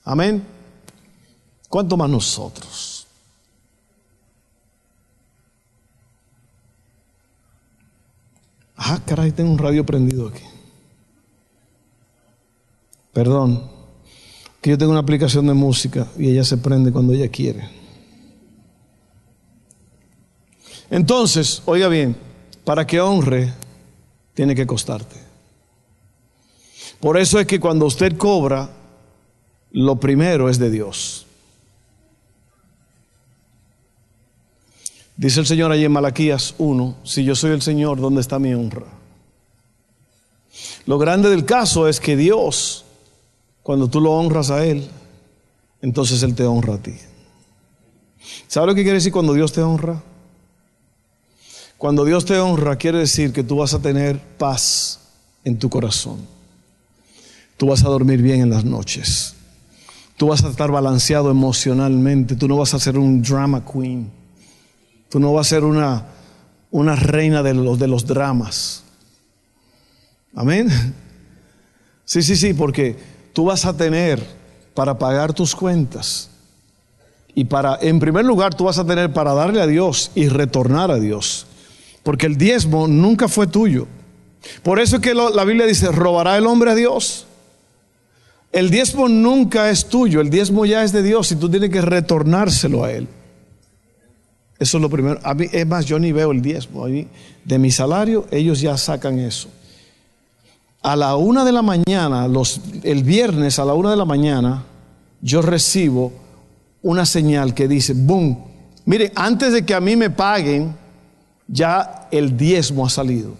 Amén. 0.04 0.42
¿Cuánto 1.68 1.96
más 1.96 2.08
nosotros? 2.08 3.06
Ah, 8.76 8.98
caray, 9.04 9.32
tengo 9.32 9.52
un 9.52 9.58
radio 9.58 9.84
prendido 9.84 10.28
aquí. 10.28 10.42
Perdón, 13.12 13.68
que 14.60 14.70
yo 14.70 14.78
tengo 14.78 14.92
una 14.92 15.00
aplicación 15.00 15.46
de 15.46 15.54
música 15.54 16.06
y 16.16 16.30
ella 16.30 16.44
se 16.44 16.56
prende 16.56 16.90
cuando 16.90 17.12
ella 17.12 17.28
quiere. 17.28 17.79
Entonces, 20.90 21.62
oiga 21.66 21.88
bien, 21.88 22.16
para 22.64 22.86
que 22.86 23.00
honre, 23.00 23.52
tiene 24.34 24.54
que 24.54 24.66
costarte. 24.66 25.16
Por 26.98 27.16
eso 27.16 27.38
es 27.38 27.46
que 27.46 27.60
cuando 27.60 27.86
usted 27.86 28.16
cobra, 28.16 28.70
lo 29.72 29.96
primero 29.96 30.48
es 30.48 30.58
de 30.58 30.70
Dios. 30.70 31.26
Dice 35.16 35.40
el 35.40 35.46
Señor 35.46 35.70
allí 35.70 35.84
en 35.84 35.92
Malaquías 35.92 36.54
1, 36.58 36.96
si 37.04 37.24
yo 37.24 37.34
soy 37.34 37.52
el 37.52 37.62
Señor, 37.62 38.00
¿dónde 38.00 38.20
está 38.20 38.38
mi 38.38 38.54
honra? 38.54 38.86
Lo 40.86 40.98
grande 40.98 41.28
del 41.28 41.44
caso 41.44 41.88
es 41.88 42.00
que 42.00 42.16
Dios, 42.16 42.84
cuando 43.62 43.88
tú 43.88 44.00
lo 44.00 44.12
honras 44.12 44.50
a 44.50 44.64
Él, 44.64 44.88
entonces 45.82 46.22
Él 46.22 46.34
te 46.34 46.44
honra 46.44 46.74
a 46.74 46.78
ti. 46.78 46.94
¿Sabe 48.48 48.68
lo 48.68 48.74
que 48.74 48.82
quiere 48.82 48.96
decir 48.96 49.12
cuando 49.12 49.34
Dios 49.34 49.52
te 49.52 49.62
honra? 49.62 50.02
Cuando 51.80 52.04
Dios 52.04 52.26
te 52.26 52.38
honra, 52.38 52.76
quiere 52.76 52.98
decir 52.98 53.32
que 53.32 53.42
tú 53.42 53.56
vas 53.56 53.72
a 53.72 53.78
tener 53.78 54.20
paz 54.36 55.00
en 55.44 55.58
tu 55.58 55.70
corazón. 55.70 56.18
Tú 57.56 57.68
vas 57.68 57.82
a 57.82 57.88
dormir 57.88 58.20
bien 58.20 58.42
en 58.42 58.50
las 58.50 58.66
noches. 58.66 59.34
Tú 60.18 60.26
vas 60.26 60.44
a 60.44 60.50
estar 60.50 60.70
balanceado 60.70 61.30
emocionalmente. 61.30 62.36
Tú 62.36 62.48
no 62.48 62.58
vas 62.58 62.74
a 62.74 62.78
ser 62.78 62.98
un 62.98 63.22
drama 63.22 63.64
queen. 63.64 64.10
Tú 65.08 65.18
no 65.18 65.32
vas 65.32 65.46
a 65.46 65.56
ser 65.56 65.64
una, 65.64 66.04
una 66.70 66.96
reina 66.96 67.42
de 67.42 67.54
los, 67.54 67.78
de 67.78 67.88
los 67.88 68.04
dramas. 68.04 68.84
Amén. 70.34 70.68
Sí, 72.04 72.20
sí, 72.20 72.36
sí, 72.36 72.52
porque 72.52 72.94
tú 73.32 73.46
vas 73.46 73.64
a 73.64 73.74
tener 73.74 74.22
para 74.74 74.98
pagar 74.98 75.32
tus 75.32 75.56
cuentas. 75.56 76.28
Y 77.34 77.44
para, 77.44 77.78
en 77.80 77.98
primer 77.98 78.26
lugar, 78.26 78.54
tú 78.54 78.64
vas 78.64 78.76
a 78.76 78.84
tener 78.84 79.14
para 79.14 79.32
darle 79.32 79.62
a 79.62 79.66
Dios 79.66 80.10
y 80.14 80.28
retornar 80.28 80.90
a 80.90 80.98
Dios. 80.98 81.46
Porque 82.10 82.26
el 82.26 82.36
diezmo 82.36 82.88
nunca 82.88 83.28
fue 83.28 83.46
tuyo. 83.46 83.86
Por 84.64 84.80
eso 84.80 84.96
es 84.96 85.02
que 85.02 85.14
la 85.14 85.44
Biblia 85.44 85.64
dice, 85.64 85.92
¿robará 85.92 86.36
el 86.36 86.44
hombre 86.48 86.72
a 86.72 86.74
Dios? 86.74 87.28
El 88.50 88.68
diezmo 88.68 89.08
nunca 89.08 89.70
es 89.70 89.86
tuyo, 89.86 90.20
el 90.20 90.28
diezmo 90.28 90.66
ya 90.66 90.82
es 90.82 90.90
de 90.90 91.04
Dios 91.04 91.30
y 91.30 91.36
tú 91.36 91.48
tienes 91.48 91.70
que 91.70 91.80
retornárselo 91.80 92.82
a 92.82 92.90
Él. 92.90 93.06
Eso 94.58 94.78
es 94.78 94.82
lo 94.82 94.90
primero. 94.90 95.20
A 95.22 95.34
mí, 95.34 95.46
es 95.52 95.64
más, 95.68 95.86
yo 95.86 96.00
ni 96.00 96.10
veo 96.10 96.32
el 96.32 96.42
diezmo. 96.42 96.88
de 96.88 97.58
mi 97.60 97.70
salario, 97.70 98.26
ellos 98.32 98.60
ya 98.60 98.76
sacan 98.76 99.20
eso. 99.20 99.48
A 100.82 100.96
la 100.96 101.14
una 101.14 101.44
de 101.44 101.52
la 101.52 101.62
mañana, 101.62 102.26
los, 102.26 102.60
el 102.82 103.04
viernes 103.04 103.60
a 103.60 103.64
la 103.64 103.74
una 103.74 103.92
de 103.92 103.96
la 103.96 104.04
mañana, 104.04 104.64
yo 105.22 105.42
recibo 105.42 106.12
una 106.82 107.06
señal 107.06 107.54
que 107.54 107.68
dice, 107.68 107.92
boom, 107.94 108.36
mire, 108.84 109.12
antes 109.14 109.52
de 109.52 109.64
que 109.64 109.74
a 109.74 109.80
mí 109.80 109.94
me 109.94 110.10
paguen, 110.10 110.79
ya 111.50 112.08
el 112.10 112.36
diezmo 112.36 112.86
ha 112.86 112.90
salido. 112.90 113.34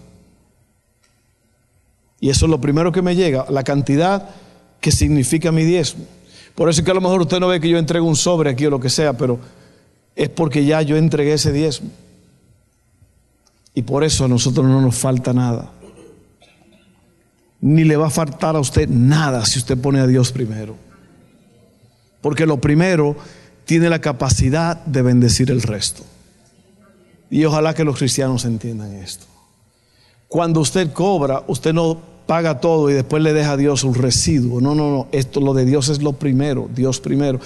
Y 2.19 2.29
eso 2.29 2.45
es 2.45 2.51
lo 2.51 2.61
primero 2.61 2.91
que 2.91 3.01
me 3.01 3.15
llega, 3.15 3.45
la 3.49 3.63
cantidad 3.63 4.29
que 4.79 4.91
significa 4.91 5.51
mi 5.51 5.63
diezmo. 5.63 6.05
Por 6.53 6.69
eso 6.69 6.81
es 6.81 6.85
que 6.85 6.91
a 6.91 6.95
lo 6.95 7.01
mejor 7.01 7.21
usted 7.21 7.39
no 7.39 7.47
ve 7.47 7.59
que 7.59 7.69
yo 7.69 7.77
entrego 7.77 8.05
un 8.05 8.15
sobre 8.15 8.49
aquí 8.49 8.65
o 8.65 8.69
lo 8.69 8.79
que 8.79 8.89
sea, 8.89 9.13
pero 9.13 9.39
es 10.15 10.29
porque 10.29 10.65
ya 10.65 10.81
yo 10.81 10.97
entregué 10.97 11.33
ese 11.33 11.51
diezmo. 11.51 11.89
Y 13.73 13.83
por 13.83 14.03
eso 14.03 14.25
a 14.25 14.27
nosotros 14.27 14.65
no 14.67 14.81
nos 14.81 14.95
falta 14.95 15.33
nada. 15.33 15.71
Ni 17.61 17.85
le 17.85 17.95
va 17.95 18.07
a 18.07 18.11
faltar 18.11 18.55
a 18.55 18.59
usted 18.59 18.89
nada 18.89 19.45
si 19.45 19.59
usted 19.59 19.77
pone 19.77 19.99
a 19.99 20.07
Dios 20.07 20.31
primero. 20.31 20.75
Porque 22.19 22.45
lo 22.45 22.59
primero 22.59 23.15
tiene 23.65 23.89
la 23.89 23.99
capacidad 23.99 24.83
de 24.85 25.01
bendecir 25.01 25.49
el 25.49 25.61
resto. 25.61 26.03
Y 27.31 27.45
ojalá 27.45 27.73
que 27.73 27.85
los 27.85 27.97
cristianos 27.97 28.43
entiendan 28.43 28.93
esto. 28.93 29.25
Cuando 30.27 30.59
usted 30.59 30.91
cobra, 30.91 31.43
usted 31.47 31.73
no 31.73 31.99
paga 32.27 32.59
todo 32.59 32.89
y 32.89 32.93
después 32.93 33.23
le 33.23 33.31
deja 33.31 33.53
a 33.53 33.57
Dios 33.57 33.85
un 33.85 33.95
residuo. 33.95 34.59
No, 34.59 34.75
no, 34.75 34.91
no. 34.91 35.07
Esto, 35.13 35.39
lo 35.39 35.53
de 35.53 35.63
Dios 35.63 35.87
es 35.87 36.01
lo 36.01 36.13
primero. 36.13 36.69
Dios 36.75 36.99
primero. 36.99 37.39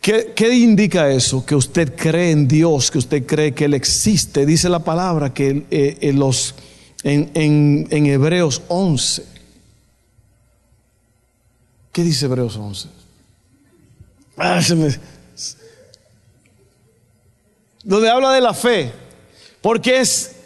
¿Qué, 0.00 0.54
indica 0.54 1.10
eso? 1.10 1.46
Que 1.46 1.54
usted 1.54 1.94
cree 1.94 2.32
en 2.32 2.48
Dios, 2.48 2.90
que 2.90 2.98
usted 2.98 3.24
cree 3.24 3.52
que 3.52 3.66
Él 3.66 3.74
existe. 3.74 4.44
Dice 4.44 4.68
la 4.68 4.80
palabra 4.80 5.32
que 5.32 5.64
eh, 5.70 5.98
en, 6.00 6.18
los, 6.18 6.56
en, 7.04 7.30
en, 7.34 8.06
Hebreos 8.06 8.62
11. 8.66 9.24
¿Qué 11.92 12.02
dice 12.02 12.26
Hebreos 12.26 12.56
11? 12.56 12.88
Ah, 14.36 14.60
donde 17.88 18.10
habla 18.10 18.32
de 18.32 18.42
la 18.42 18.52
fe, 18.52 18.92
porque 19.62 20.00
es... 20.00 20.36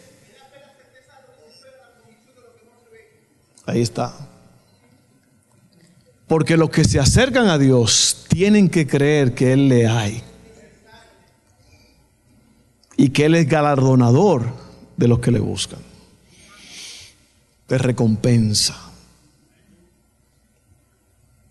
Ahí 3.65 3.81
está. 3.81 4.13
Porque 6.25 6.55
los 6.55 6.69
que 6.69 6.85
se 6.85 7.01
acercan 7.01 7.49
a 7.49 7.57
Dios 7.57 8.25
tienen 8.29 8.69
que 8.69 8.87
creer 8.87 9.35
que 9.35 9.51
Él 9.51 9.67
le 9.67 9.87
hay. 9.87 10.23
Y 12.95 13.09
que 13.09 13.25
Él 13.25 13.35
es 13.35 13.45
galardonador 13.49 14.45
de 14.95 15.09
los 15.09 15.19
que 15.19 15.31
le 15.31 15.39
buscan. 15.39 15.79
De 17.67 17.77
recompensa. 17.77 18.79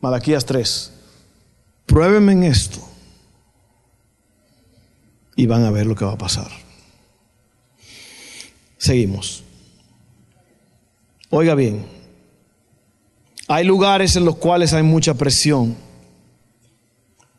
Malaquías 0.01 0.47
3. 0.47 0.91
Pruébenme 1.85 2.33
en 2.33 2.45
esto. 2.45 2.92
Y 5.37 5.47
van 5.47 5.65
a 5.65 5.71
ver 5.71 5.87
lo 5.87 5.95
que 5.95 6.05
va 6.05 6.13
a 6.13 6.19
pasar. 6.19 6.51
Seguimos. 8.77 9.43
Oiga 11.31 11.55
bien. 11.55 11.87
Hay 13.49 13.65
lugares 13.65 14.17
en 14.17 14.25
los 14.25 14.37
cuales 14.37 14.73
hay 14.73 14.83
mucha 14.83 15.15
presión. 15.15 15.77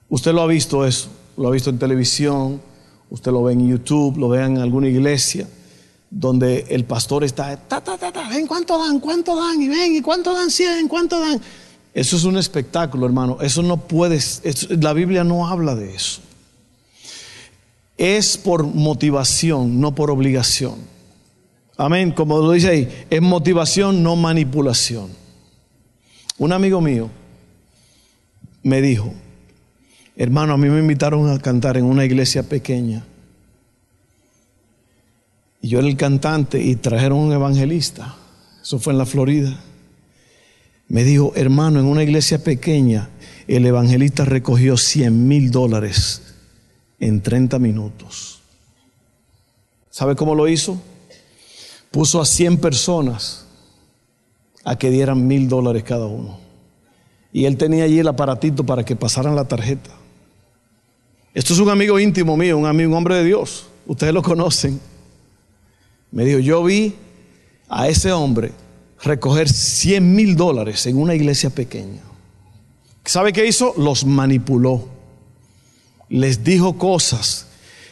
Usted 0.10 0.32
lo 0.32 0.42
ha 0.42 0.48
visto 0.48 0.86
eso, 0.86 1.10
lo 1.38 1.48
ha 1.48 1.52
visto 1.52 1.70
en 1.70 1.80
televisión, 1.80 2.62
usted 3.10 3.32
lo 3.32 3.44
ve 3.44 3.54
en 3.54 3.68
YouTube, 3.68 4.18
lo 4.18 4.30
ve 4.30 4.44
en 4.44 4.58
alguna 4.60 4.88
iglesia, 4.88 5.48
donde 6.10 6.66
el 6.70 6.86
pastor 6.86 7.24
está, 7.24 7.58
ta, 7.58 7.84
ta, 7.84 7.98
ta, 7.98 8.12
ta, 8.12 8.30
ven 8.30 8.46
cuánto 8.46 8.78
dan, 8.78 9.00
cuánto 9.00 9.36
dan, 9.36 9.62
y 9.62 9.70
ven, 9.70 9.96
y 9.96 10.02
cuánto 10.02 10.34
dan, 10.34 10.52
cien, 10.52 10.88
cuánto 10.88 11.20
dan. 11.20 11.42
Eso 11.94 12.16
es 12.16 12.24
un 12.24 12.38
espectáculo, 12.38 13.06
hermano. 13.06 13.38
Eso 13.42 13.64
no 13.64 13.78
puedes, 13.78 14.42
la 14.70 14.94
Biblia 14.94 15.24
no 15.24 15.48
habla 15.48 15.76
de 15.76 15.96
eso. 15.96 16.22
Es 17.98 18.38
por 18.38 18.64
motivación, 18.64 19.80
no 19.80 19.94
por 19.94 20.10
obligación. 20.10 20.76
Amén. 21.78 22.12
Como 22.12 22.40
lo 22.40 22.52
dice 22.52 22.70
ahí, 22.70 23.06
es 23.10 23.22
motivación, 23.22 24.04
no 24.04 24.16
manipulación. 24.16 25.10
Un 26.38 26.52
amigo 26.52 26.82
mío 26.82 27.10
me 28.64 28.82
dijo, 28.82 29.14
hermano, 30.16 30.54
a 30.54 30.58
mí 30.58 30.70
me 30.70 30.80
invitaron 30.80 31.30
a 31.30 31.40
cantar 31.40 31.78
en 31.78 31.86
una 31.86 32.06
iglesia 32.06 32.44
pequeña. 32.44 33.06
Y 35.62 35.70
yo 35.70 35.80
era 35.80 35.88
el 35.88 35.96
cantante 35.96 36.62
y 36.62 36.76
trajeron 36.76 37.20
un 37.20 37.32
evangelista. 37.32 38.16
Eso 38.62 38.80
fue 38.80 38.94
en 38.94 39.00
la 39.00 39.06
Florida. 39.06 39.58
Me 40.88 41.04
dijo, 41.04 41.34
hermano, 41.36 41.80
en 41.80 41.86
una 41.86 42.04
iglesia 42.04 42.44
pequeña, 42.44 43.10
el 43.48 43.66
evangelista 43.66 44.26
recogió 44.26 44.78
100 44.78 45.28
mil 45.28 45.52
dólares 45.52 46.33
en 47.00 47.22
30 47.22 47.60
minutos. 47.60 48.42
¿Sabe 49.90 50.16
cómo 50.16 50.36
lo 50.36 50.48
hizo? 50.48 50.82
Puso 51.92 52.20
a 52.20 52.26
100 52.26 52.58
personas 52.58 53.46
a 54.64 54.78
que 54.78 54.90
dieran 54.90 55.28
mil 55.28 55.48
dólares 55.48 55.84
cada 55.84 56.06
uno. 56.06 56.40
Y 57.32 57.46
él 57.46 57.58
tenía 57.58 57.84
allí 57.84 58.00
el 58.00 58.08
aparatito 58.08 58.66
para 58.66 58.84
que 58.84 58.96
pasaran 58.96 59.36
la 59.36 59.48
tarjeta. 59.48 59.92
Esto 61.34 61.54
es 61.54 61.60
un 61.60 61.70
amigo 61.70 62.00
íntimo 62.00 62.38
mío, 62.38 62.58
un 62.58 62.66
amigo, 62.66 62.92
un 62.92 62.98
hombre 62.98 63.16
de 63.16 63.26
Dios. 63.26 63.66
Ustedes 63.88 64.14
lo 64.14 64.22
conocen. 64.22 64.80
Me 66.12 66.26
dijo, 66.26 66.40
yo 66.40 66.64
vi 66.64 66.96
a 67.68 67.88
ese 67.88 68.12
hombre 68.12 68.52
recoger 69.02 69.50
100 69.50 70.16
mil 70.16 70.36
dólares 70.36 70.86
en 70.86 70.98
una 70.98 71.16
iglesia 71.16 71.50
pequeña. 71.50 72.02
¿Sabe 73.04 73.34
qué 73.34 73.46
hizo? 73.46 73.74
Los 73.78 74.06
manipuló. 74.06 74.93
Les 76.14 76.44
dijo 76.44 76.78
cosas. 76.78 77.48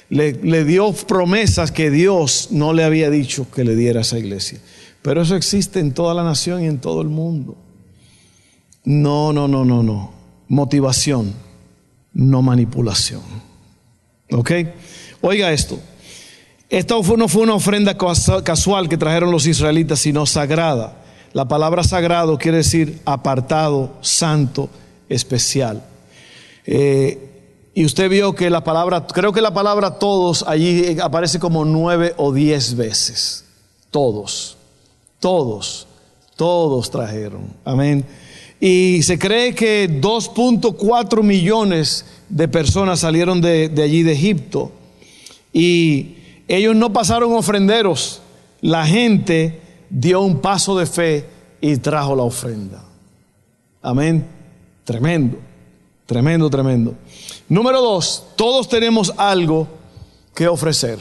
Le, 0.10 0.64
dio 0.64 0.94
promesas 0.94 1.72
que 1.72 1.90
Dios 1.90 2.50
no 2.52 2.72
le 2.72 2.84
había 2.84 3.10
dicho 3.10 3.50
que 3.50 3.64
le 3.64 3.76
diera 3.76 4.00
a 4.00 4.02
esa 4.04 4.20
iglesia. 4.20 4.60
Pero 5.02 5.24
eso 5.24 5.36
existe 5.36 5.80
en 5.80 5.92
toda 5.92 6.14
la 6.14 6.24
nación 6.24 6.64
y 6.64 6.68
en 6.68 6.78
todo 6.78 7.02
el 7.02 7.08
mundo. 7.08 7.58
No, 8.84 9.34
no, 9.34 9.48
no, 9.48 9.66
no, 9.66 9.82
no. 9.82 10.14
Motivación, 10.50 11.34
no 12.14 12.44
manipulación. 12.44 13.24
¿Ok? 14.32 14.52
Oiga 15.22 15.52
esto. 15.52 15.80
Esta 16.70 16.94
no 16.94 17.28
fue 17.28 17.42
una 17.42 17.56
ofrenda 17.56 17.98
casual 17.98 18.88
que 18.88 18.98
trajeron 18.98 19.32
los 19.32 19.48
israelitas, 19.48 20.00
sino 20.00 20.28
sagrada. 20.28 21.04
La 21.34 21.48
palabra 21.48 21.84
sagrado 21.84 22.38
quiere 22.38 22.58
decir 22.58 23.00
apartado, 23.04 23.98
santo, 24.02 24.70
especial. 25.10 25.84
Eh, 26.68 27.31
y 27.74 27.86
usted 27.86 28.10
vio 28.10 28.36
que 28.36 28.50
la 28.50 28.64
palabra, 28.64 29.08
creo 29.08 29.32
que 29.32 29.42
la 29.42 29.54
palabra 29.54 29.98
todos 29.98 30.44
allí 30.48 31.00
aparece 31.00 31.40
como 31.40 31.64
nueve 31.64 32.14
o 32.18 32.34
diez 32.34 32.76
veces. 32.76 33.46
Todos, 33.92 34.58
todos, 35.20 35.88
todos 36.36 36.92
trajeron. 36.92 37.54
Amén. 37.64 38.06
Y 38.60 39.02
se 39.04 39.18
cree 39.18 39.56
que 39.56 39.90
2.4 39.90 41.24
millones 41.24 42.06
de 42.30 42.48
personas 42.48 43.00
salieron 43.00 43.42
de, 43.42 43.70
de, 43.70 43.84
allí 43.84 44.04
de 44.04 44.12
Egipto. 44.12 44.72
Y 45.52 46.16
ellos 46.48 46.76
no 46.76 46.94
pasaron 46.94 47.34
ofrenderos. 47.34 48.22
La 48.62 48.86
gente 48.86 49.62
dio 49.90 50.22
un 50.22 50.40
paso 50.40 50.78
de 50.78 50.86
fe 50.86 51.26
y 51.60 51.78
trajo 51.78 52.16
la 52.16 52.24
ofrenda. 52.24 52.84
Amén. 53.82 54.26
Tremendo, 54.84 55.38
tremendo, 56.06 56.50
tremendo. 56.50 56.96
Número 57.52 57.82
dos, 57.82 58.24
todos 58.38 58.70
tenemos 58.70 59.14
algo 59.18 59.68
que 60.34 60.48
ofrecer. 60.48 61.00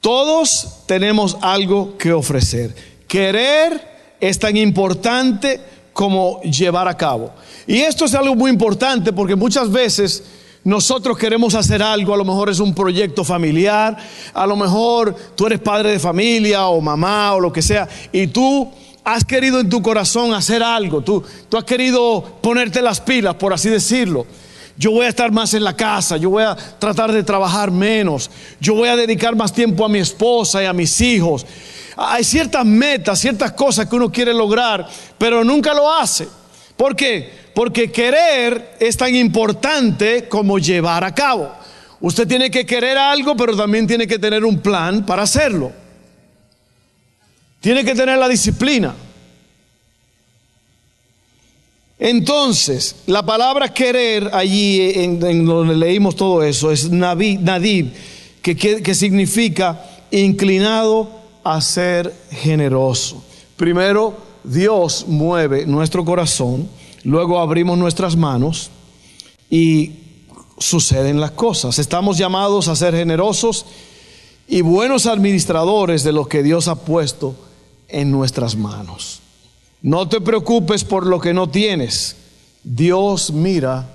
Todos 0.00 0.78
tenemos 0.86 1.36
algo 1.42 1.98
que 1.98 2.14
ofrecer. 2.14 2.74
Querer 3.06 4.16
es 4.18 4.38
tan 4.38 4.56
importante 4.56 5.60
como 5.92 6.40
llevar 6.40 6.88
a 6.88 6.96
cabo. 6.96 7.30
Y 7.66 7.80
esto 7.80 8.06
es 8.06 8.14
algo 8.14 8.34
muy 8.34 8.50
importante 8.50 9.12
porque 9.12 9.36
muchas 9.36 9.70
veces 9.70 10.24
nosotros 10.64 11.18
queremos 11.18 11.54
hacer 11.54 11.82
algo, 11.82 12.14
a 12.14 12.16
lo 12.16 12.24
mejor 12.24 12.48
es 12.48 12.58
un 12.58 12.74
proyecto 12.74 13.22
familiar, 13.22 13.94
a 14.32 14.46
lo 14.46 14.56
mejor 14.56 15.14
tú 15.36 15.44
eres 15.44 15.60
padre 15.60 15.90
de 15.90 15.98
familia 15.98 16.68
o 16.68 16.80
mamá 16.80 17.34
o 17.34 17.40
lo 17.40 17.52
que 17.52 17.60
sea, 17.60 17.86
y 18.12 18.28
tú 18.28 18.72
has 19.04 19.26
querido 19.26 19.60
en 19.60 19.68
tu 19.68 19.82
corazón 19.82 20.32
hacer 20.32 20.62
algo, 20.62 21.02
tú, 21.02 21.22
tú 21.50 21.58
has 21.58 21.64
querido 21.64 22.24
ponerte 22.40 22.80
las 22.80 23.02
pilas, 23.02 23.34
por 23.34 23.52
así 23.52 23.68
decirlo. 23.68 24.24
Yo 24.76 24.90
voy 24.90 25.06
a 25.06 25.10
estar 25.10 25.30
más 25.30 25.54
en 25.54 25.64
la 25.64 25.76
casa, 25.76 26.16
yo 26.16 26.30
voy 26.30 26.44
a 26.44 26.56
tratar 26.56 27.12
de 27.12 27.22
trabajar 27.22 27.70
menos, 27.70 28.30
yo 28.58 28.74
voy 28.74 28.88
a 28.88 28.96
dedicar 28.96 29.36
más 29.36 29.52
tiempo 29.52 29.84
a 29.84 29.88
mi 29.88 29.98
esposa 29.98 30.62
y 30.62 30.66
a 30.66 30.72
mis 30.72 31.00
hijos. 31.00 31.46
Hay 31.96 32.24
ciertas 32.24 32.64
metas, 32.64 33.18
ciertas 33.18 33.52
cosas 33.52 33.86
que 33.86 33.96
uno 33.96 34.10
quiere 34.10 34.32
lograr, 34.32 34.88
pero 35.18 35.44
nunca 35.44 35.74
lo 35.74 35.92
hace. 35.92 36.26
¿Por 36.76 36.96
qué? 36.96 37.30
Porque 37.54 37.92
querer 37.92 38.76
es 38.80 38.96
tan 38.96 39.14
importante 39.14 40.26
como 40.28 40.58
llevar 40.58 41.04
a 41.04 41.14
cabo. 41.14 41.52
Usted 42.00 42.26
tiene 42.26 42.50
que 42.50 42.66
querer 42.66 42.96
algo, 42.98 43.36
pero 43.36 43.56
también 43.56 43.86
tiene 43.86 44.06
que 44.06 44.18
tener 44.18 44.44
un 44.44 44.58
plan 44.58 45.04
para 45.04 45.22
hacerlo. 45.22 45.70
Tiene 47.60 47.84
que 47.84 47.94
tener 47.94 48.18
la 48.18 48.28
disciplina. 48.28 48.94
Entonces, 52.04 52.96
la 53.06 53.24
palabra 53.24 53.72
querer 53.72 54.28
allí, 54.32 54.90
en, 54.92 55.20
donde 55.46 55.76
leímos 55.76 56.16
todo 56.16 56.42
eso, 56.42 56.72
es 56.72 56.90
nadib, 56.90 57.92
que, 58.42 58.56
que 58.56 58.94
significa 58.96 59.80
inclinado 60.10 61.08
a 61.44 61.60
ser 61.60 62.12
generoso. 62.32 63.22
Primero, 63.56 64.16
Dios 64.42 65.04
mueve 65.06 65.64
nuestro 65.64 66.04
corazón, 66.04 66.68
luego 67.04 67.38
abrimos 67.38 67.78
nuestras 67.78 68.16
manos 68.16 68.70
y 69.48 69.92
suceden 70.58 71.20
las 71.20 71.30
cosas. 71.30 71.78
Estamos 71.78 72.18
llamados 72.18 72.66
a 72.66 72.74
ser 72.74 72.96
generosos 72.96 73.64
y 74.48 74.62
buenos 74.62 75.06
administradores 75.06 76.02
de 76.02 76.10
lo 76.10 76.26
que 76.26 76.42
Dios 76.42 76.66
ha 76.66 76.74
puesto 76.74 77.36
en 77.86 78.10
nuestras 78.10 78.56
manos. 78.56 79.22
No 79.82 80.08
te 80.08 80.20
preocupes 80.20 80.84
por 80.84 81.06
lo 81.06 81.20
que 81.20 81.34
no 81.34 81.50
tienes. 81.50 82.16
Dios 82.62 83.32
mira 83.32 83.88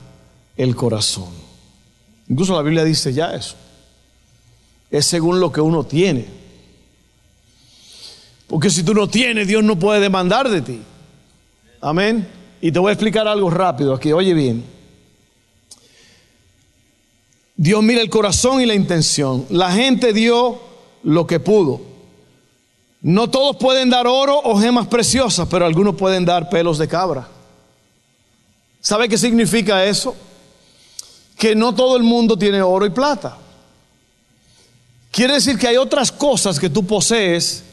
el 0.57 0.75
corazón. 0.75 1.29
Incluso 2.27 2.55
la 2.55 2.61
Biblia 2.61 2.83
dice 2.83 3.13
ya 3.13 3.33
eso. 3.33 3.55
Es 4.91 5.05
según 5.05 5.39
lo 5.39 5.51
que 5.51 5.61
uno 5.61 5.85
tiene. 5.85 6.25
Porque 8.47 8.69
si 8.69 8.83
tú 8.83 8.93
no 8.93 9.07
tienes, 9.09 9.47
Dios 9.47 9.63
no 9.63 9.79
puede 9.79 10.01
demandar 10.01 10.49
de 10.49 10.61
ti. 10.61 10.81
Amén. 11.79 12.27
Y 12.61 12.71
te 12.71 12.79
voy 12.79 12.89
a 12.89 12.93
explicar 12.93 13.27
algo 13.27 13.49
rápido 13.49 13.93
aquí. 13.93 14.11
Oye 14.11 14.33
bien. 14.33 14.63
Dios 17.55 17.81
mira 17.81 18.01
el 18.01 18.09
corazón 18.09 18.61
y 18.61 18.65
la 18.65 18.75
intención. 18.75 19.45
La 19.49 19.71
gente 19.71 20.11
dio 20.11 20.59
lo 21.03 21.25
que 21.25 21.39
pudo. 21.39 21.81
No 23.01 23.29
todos 23.29 23.57
pueden 23.57 23.89
dar 23.89 24.07
oro 24.07 24.39
o 24.43 24.59
gemas 24.59 24.87
preciosas, 24.87 25.47
pero 25.49 25.65
algunos 25.65 25.95
pueden 25.95 26.25
dar 26.25 26.49
pelos 26.49 26.77
de 26.77 26.87
cabra. 26.87 27.27
¿Sabe 28.81 29.07
qué 29.07 29.17
significa 29.17 29.85
eso? 29.85 30.15
Que 31.37 31.55
no 31.55 31.75
todo 31.75 31.97
el 31.97 32.03
mundo 32.03 32.37
tiene 32.37 32.61
oro 32.61 32.85
y 32.85 32.89
plata. 32.89 33.37
Quiere 35.11 35.33
decir 35.33 35.57
que 35.57 35.67
hay 35.67 35.77
otras 35.77 36.11
cosas 36.11 36.59
que 36.59 36.69
tú 36.69 36.85
posees 36.85 37.63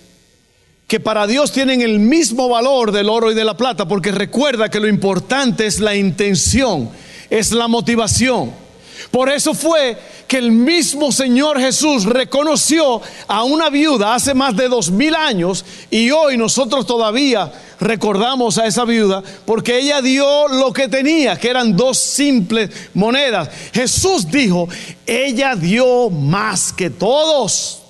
que 0.86 1.00
para 1.00 1.26
Dios 1.26 1.50
tienen 1.50 1.80
el 1.80 1.98
mismo 1.98 2.48
valor 2.48 2.92
del 2.92 3.08
oro 3.08 3.30
y 3.30 3.34
de 3.34 3.44
la 3.44 3.56
plata, 3.56 3.88
porque 3.88 4.12
recuerda 4.12 4.68
que 4.68 4.80
lo 4.80 4.88
importante 4.88 5.66
es 5.66 5.80
la 5.80 5.94
intención, 5.94 6.90
es 7.30 7.52
la 7.52 7.68
motivación. 7.68 8.63
Por 9.10 9.28
eso 9.28 9.54
fue 9.54 9.96
que 10.26 10.38
el 10.38 10.52
mismo 10.52 11.12
Señor 11.12 11.60
Jesús 11.60 12.04
reconoció 12.04 13.00
a 13.26 13.44
una 13.44 13.70
viuda 13.70 14.14
hace 14.14 14.34
más 14.34 14.56
de 14.56 14.68
dos 14.68 14.90
mil 14.90 15.14
años 15.14 15.64
y 15.90 16.10
hoy 16.10 16.36
nosotros 16.36 16.86
todavía 16.86 17.52
recordamos 17.80 18.58
a 18.58 18.66
esa 18.66 18.84
viuda 18.84 19.22
porque 19.44 19.78
ella 19.78 20.00
dio 20.00 20.48
lo 20.48 20.72
que 20.72 20.88
tenía, 20.88 21.36
que 21.36 21.50
eran 21.50 21.76
dos 21.76 21.98
simples 21.98 22.70
monedas. 22.94 23.48
Jesús 23.72 24.30
dijo, 24.30 24.68
ella 25.06 25.54
dio 25.54 26.10
más 26.10 26.72
que 26.72 26.90
todos 26.90 27.82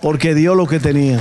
porque 0.00 0.34
dio 0.34 0.54
lo 0.54 0.66
que 0.66 0.80
tenía. 0.80 1.20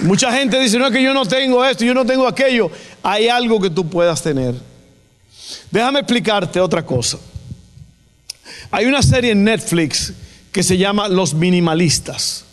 Mucha 0.00 0.32
gente 0.32 0.60
dice, 0.60 0.78
no 0.78 0.86
es 0.86 0.92
que 0.92 1.02
yo 1.02 1.12
no 1.12 1.26
tengo 1.26 1.64
esto, 1.64 1.84
yo 1.84 1.94
no 1.94 2.06
tengo 2.06 2.26
aquello. 2.26 2.70
Hay 3.02 3.28
algo 3.28 3.60
que 3.60 3.70
tú 3.70 3.88
puedas 3.88 4.22
tener. 4.22 4.54
Déjame 5.70 6.00
explicarte 6.00 6.60
otra 6.60 6.84
cosa. 6.84 7.18
Hay 8.70 8.86
una 8.86 9.02
serie 9.02 9.32
en 9.32 9.44
Netflix 9.44 10.12
que 10.52 10.62
se 10.62 10.76
llama 10.76 11.08
Los 11.08 11.34
Minimalistas, 11.34 12.44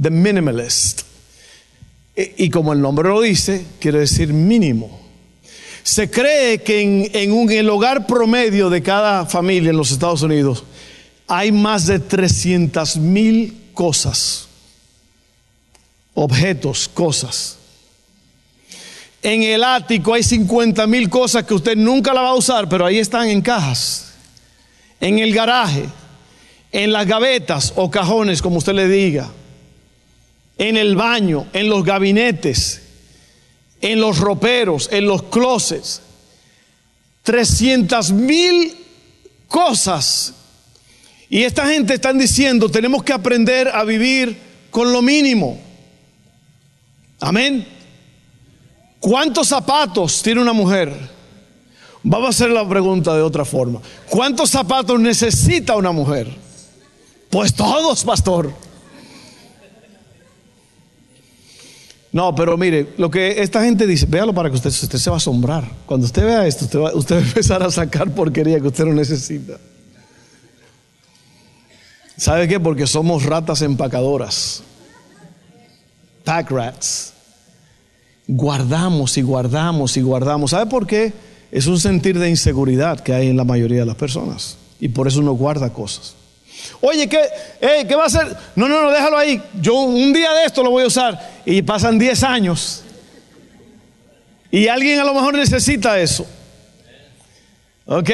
The 0.00 0.10
Minimalist. 0.10 1.02
E, 2.16 2.34
y 2.38 2.50
como 2.50 2.72
el 2.72 2.80
nombre 2.80 3.08
lo 3.08 3.20
dice, 3.20 3.64
quiere 3.80 4.00
decir 4.00 4.32
mínimo. 4.32 5.00
Se 5.82 6.10
cree 6.10 6.62
que 6.62 6.80
en, 6.80 7.10
en, 7.12 7.50
el 7.50 7.68
hogar 7.68 8.06
promedio 8.06 8.70
de 8.70 8.82
cada 8.82 9.26
familia 9.26 9.70
en 9.70 9.76
los 9.76 9.90
Estados 9.90 10.22
Unidos 10.22 10.64
hay 11.26 11.52
más 11.52 11.86
de 11.86 11.98
300 11.98 12.96
mil 12.96 13.54
cosas, 13.74 14.48
objetos, 16.14 16.88
cosas. 16.88 17.58
En 19.24 19.42
el 19.42 19.64
ático 19.64 20.12
hay 20.12 20.22
50 20.22 20.86
mil 20.86 21.08
cosas 21.08 21.44
que 21.44 21.54
usted 21.54 21.78
nunca 21.78 22.12
la 22.12 22.20
va 22.20 22.28
a 22.28 22.34
usar, 22.34 22.68
pero 22.68 22.84
ahí 22.84 22.98
están 22.98 23.26
en 23.26 23.40
cajas. 23.40 24.12
En 25.00 25.18
el 25.18 25.32
garaje, 25.32 25.86
en 26.70 26.92
las 26.92 27.06
gavetas 27.06 27.72
o 27.74 27.90
cajones, 27.90 28.42
como 28.42 28.58
usted 28.58 28.74
le 28.74 28.86
diga. 28.86 29.30
En 30.58 30.76
el 30.76 30.94
baño, 30.94 31.46
en 31.54 31.70
los 31.70 31.82
gabinetes, 31.86 32.82
en 33.80 33.98
los 33.98 34.18
roperos, 34.18 34.90
en 34.92 35.06
los 35.06 35.22
closets. 35.22 36.02
300 37.22 38.12
mil 38.12 38.76
cosas 39.48 40.34
Y 41.30 41.44
esta 41.44 41.66
gente 41.66 41.94
están 41.94 42.18
diciendo, 42.18 42.68
tenemos 42.68 43.02
que 43.02 43.14
aprender 43.14 43.68
a 43.68 43.84
vivir 43.84 44.36
con 44.70 44.92
lo 44.92 45.00
mínimo. 45.00 45.58
Amén. 47.20 47.73
¿Cuántos 49.04 49.48
zapatos 49.48 50.22
tiene 50.22 50.40
una 50.40 50.54
mujer? 50.54 50.90
Vamos 52.02 52.26
a 52.26 52.30
hacer 52.30 52.50
la 52.50 52.66
pregunta 52.66 53.14
de 53.14 53.20
otra 53.20 53.44
forma. 53.44 53.82
¿Cuántos 54.08 54.48
zapatos 54.48 54.98
necesita 54.98 55.76
una 55.76 55.92
mujer? 55.92 56.26
Pues 57.28 57.52
todos, 57.52 58.02
pastor. 58.02 58.50
No, 62.12 62.34
pero 62.34 62.56
mire, 62.56 62.94
lo 62.96 63.10
que 63.10 63.42
esta 63.42 63.62
gente 63.62 63.86
dice, 63.86 64.06
véalo 64.06 64.32
para 64.32 64.48
que 64.48 64.56
usted, 64.56 64.70
usted 64.70 64.98
se 64.98 65.10
va 65.10 65.16
a 65.16 65.18
asombrar. 65.18 65.70
Cuando 65.84 66.06
usted 66.06 66.24
vea 66.24 66.46
esto, 66.46 66.64
usted 66.64 66.78
va, 66.78 66.94
usted 66.94 67.16
va 67.20 67.20
a 67.20 67.24
empezar 67.24 67.62
a 67.62 67.70
sacar 67.70 68.10
porquería 68.10 68.58
que 68.58 68.68
usted 68.68 68.86
no 68.86 68.94
necesita. 68.94 69.58
¿Sabe 72.16 72.48
qué? 72.48 72.58
Porque 72.58 72.86
somos 72.86 73.24
ratas 73.24 73.60
empacadoras. 73.60 74.62
Pack 76.24 76.50
rats. 76.50 77.13
Guardamos 78.26 79.16
y 79.18 79.22
guardamos 79.22 79.96
y 79.96 80.00
guardamos. 80.00 80.52
¿Sabe 80.52 80.66
por 80.66 80.86
qué? 80.86 81.12
Es 81.50 81.66
un 81.66 81.78
sentir 81.78 82.18
de 82.18 82.30
inseguridad 82.30 83.00
que 83.00 83.12
hay 83.12 83.28
en 83.28 83.36
la 83.36 83.44
mayoría 83.44 83.80
de 83.80 83.86
las 83.86 83.96
personas. 83.96 84.56
Y 84.80 84.88
por 84.88 85.06
eso 85.06 85.20
uno 85.20 85.32
guarda 85.32 85.72
cosas. 85.72 86.14
Oye, 86.80 87.08
¿qué, 87.08 87.20
¿qué 87.60 87.94
va 87.94 88.04
a 88.04 88.06
hacer? 88.06 88.36
No, 88.56 88.68
no, 88.68 88.82
no, 88.82 88.90
déjalo 88.90 89.18
ahí. 89.18 89.42
Yo 89.60 89.74
un 89.82 90.12
día 90.12 90.32
de 90.32 90.44
esto 90.44 90.62
lo 90.62 90.70
voy 90.70 90.84
a 90.84 90.86
usar. 90.86 91.42
Y 91.44 91.62
pasan 91.62 91.98
10 91.98 92.22
años. 92.22 92.82
Y 94.50 94.68
alguien 94.68 95.00
a 95.00 95.04
lo 95.04 95.14
mejor 95.14 95.34
necesita 95.34 95.98
eso. 96.00 96.26
¿Ok? 97.86 98.10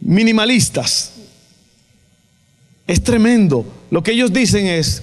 Minimalistas. 0.00 1.12
Es 2.86 3.02
tremendo. 3.02 3.64
Lo 3.90 4.02
que 4.02 4.12
ellos 4.12 4.32
dicen 4.32 4.66
es, 4.66 5.02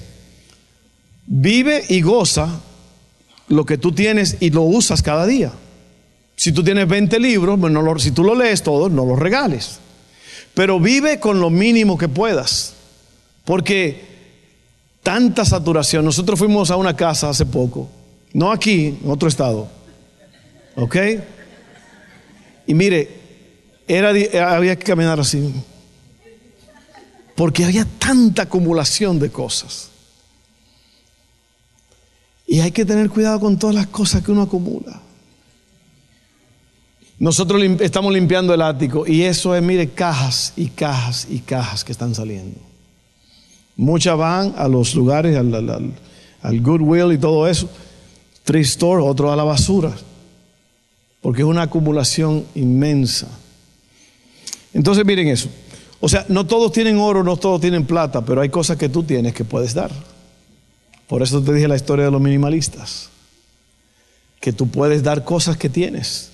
vive 1.25 1.83
y 1.89 2.01
goza 2.01 2.61
lo 3.47 3.65
que 3.65 3.77
tú 3.77 3.91
tienes 3.91 4.37
y 4.39 4.49
lo 4.49 4.63
usas 4.63 5.01
cada 5.01 5.25
día. 5.25 5.51
Si 6.35 6.51
tú 6.51 6.63
tienes 6.63 6.87
20 6.87 7.19
libros, 7.19 7.59
bueno, 7.59 7.99
si 7.99 8.11
tú 8.11 8.23
lo 8.23 8.35
lees 8.35 8.63
todo, 8.63 8.89
no 8.89 9.05
los 9.05 9.17
regales. 9.17 9.79
Pero 10.53 10.79
vive 10.79 11.19
con 11.19 11.39
lo 11.39 11.49
mínimo 11.49 11.97
que 11.97 12.09
puedas. 12.09 12.73
Porque 13.45 14.15
tanta 15.05 15.45
saturación. 15.45 16.03
Nosotros 16.03 16.39
fuimos 16.39 16.71
a 16.71 16.77
una 16.77 16.95
casa 16.95 17.29
hace 17.29 17.45
poco, 17.45 17.87
no 18.33 18.51
aquí, 18.51 18.97
en 19.01 19.09
otro 19.09 19.29
estado. 19.29 19.67
¿Ok? 20.75 20.95
Y 22.67 22.73
mire, 22.73 23.09
era, 23.87 24.09
había 24.55 24.75
que 24.75 24.83
caminar 24.83 25.19
así. 25.19 25.53
Porque 27.35 27.63
había 27.63 27.85
tanta 27.99 28.43
acumulación 28.43 29.19
de 29.19 29.29
cosas. 29.29 29.91
Y 32.47 32.59
hay 32.59 32.71
que 32.71 32.85
tener 32.85 33.09
cuidado 33.09 33.39
con 33.39 33.57
todas 33.57 33.75
las 33.75 33.87
cosas 33.87 34.23
que 34.23 34.31
uno 34.31 34.43
acumula. 34.43 35.01
Nosotros 37.17 37.61
estamos 37.79 38.13
limpiando 38.13 38.53
el 38.53 38.61
ático 38.61 39.07
y 39.07 39.23
eso 39.23 39.55
es, 39.55 39.63
mire, 39.63 39.89
cajas 39.89 40.53
y 40.57 40.67
cajas 40.67 41.27
y 41.29 41.39
cajas 41.39 41.83
que 41.83 41.91
están 41.91 42.13
saliendo. 42.13 42.59
Muchas 43.77 44.17
van 44.17 44.53
a 44.57 44.67
los 44.67 44.95
lugares, 44.95 45.35
al, 45.37 46.61
Goodwill 46.61 47.13
y 47.13 47.17
todo 47.17 47.47
eso. 47.47 47.69
Tree 48.43 48.61
Store, 48.61 49.01
otro 49.01 49.31
a 49.31 49.35
la 49.35 49.43
basura. 49.43 49.91
Porque 51.21 51.41
es 51.41 51.47
una 51.47 51.63
acumulación 51.63 52.45
inmensa. 52.53 53.27
Entonces 54.73 55.05
miren 55.05 55.29
eso. 55.29 55.49
O 56.01 56.09
sea, 56.09 56.25
no 56.27 56.45
todos 56.45 56.71
tienen 56.71 56.97
oro, 56.97 57.23
no 57.23 57.37
todos 57.37 57.61
tienen 57.61 57.85
plata, 57.85 58.23
pero 58.23 58.41
hay 58.41 58.49
cosas 58.49 58.77
que 58.77 58.89
tú 58.89 59.03
tienes 59.03 59.33
que 59.33 59.45
puedes 59.45 59.73
dar. 59.73 59.91
Por 61.07 61.21
eso 61.21 61.41
te 61.41 61.53
dije 61.53 61.67
la 61.67 61.75
historia 61.75 62.05
de 62.05 62.11
los 62.11 62.21
minimalistas. 62.21 63.09
Que 64.39 64.53
tú 64.53 64.67
puedes 64.67 65.03
dar 65.03 65.23
cosas 65.23 65.57
que 65.57 65.69
tienes. 65.69 66.31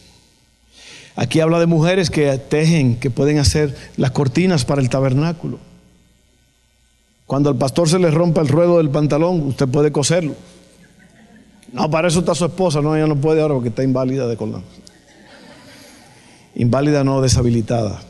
Aquí 1.15 1.39
habla 1.39 1.59
de 1.59 1.65
mujeres 1.65 2.09
que 2.09 2.37
tejen, 2.37 2.97
que 2.97 3.09
pueden 3.09 3.37
hacer 3.37 3.75
las 3.97 4.11
cortinas 4.11 4.65
para 4.65 4.81
el 4.81 4.89
tabernáculo. 4.89 5.59
Cuando 7.25 7.49
al 7.49 7.57
pastor 7.57 7.89
se 7.89 7.99
le 7.99 8.11
rompa 8.11 8.41
el 8.41 8.47
ruedo 8.47 8.77
del 8.77 8.89
pantalón, 8.89 9.41
usted 9.41 9.67
puede 9.67 9.91
coserlo. 9.91 10.35
No, 11.71 11.89
para 11.89 12.09
eso 12.09 12.19
está 12.19 12.35
su 12.35 12.45
esposa, 12.45 12.81
no, 12.81 12.95
ella 12.95 13.07
no 13.07 13.15
puede 13.15 13.41
ahora 13.41 13.53
porque 13.53 13.69
está 13.69 13.83
inválida 13.83 14.27
de 14.27 14.35
colón. 14.35 14.63
Inválida 16.55 17.03
no 17.03 17.21
deshabilitada. 17.21 18.01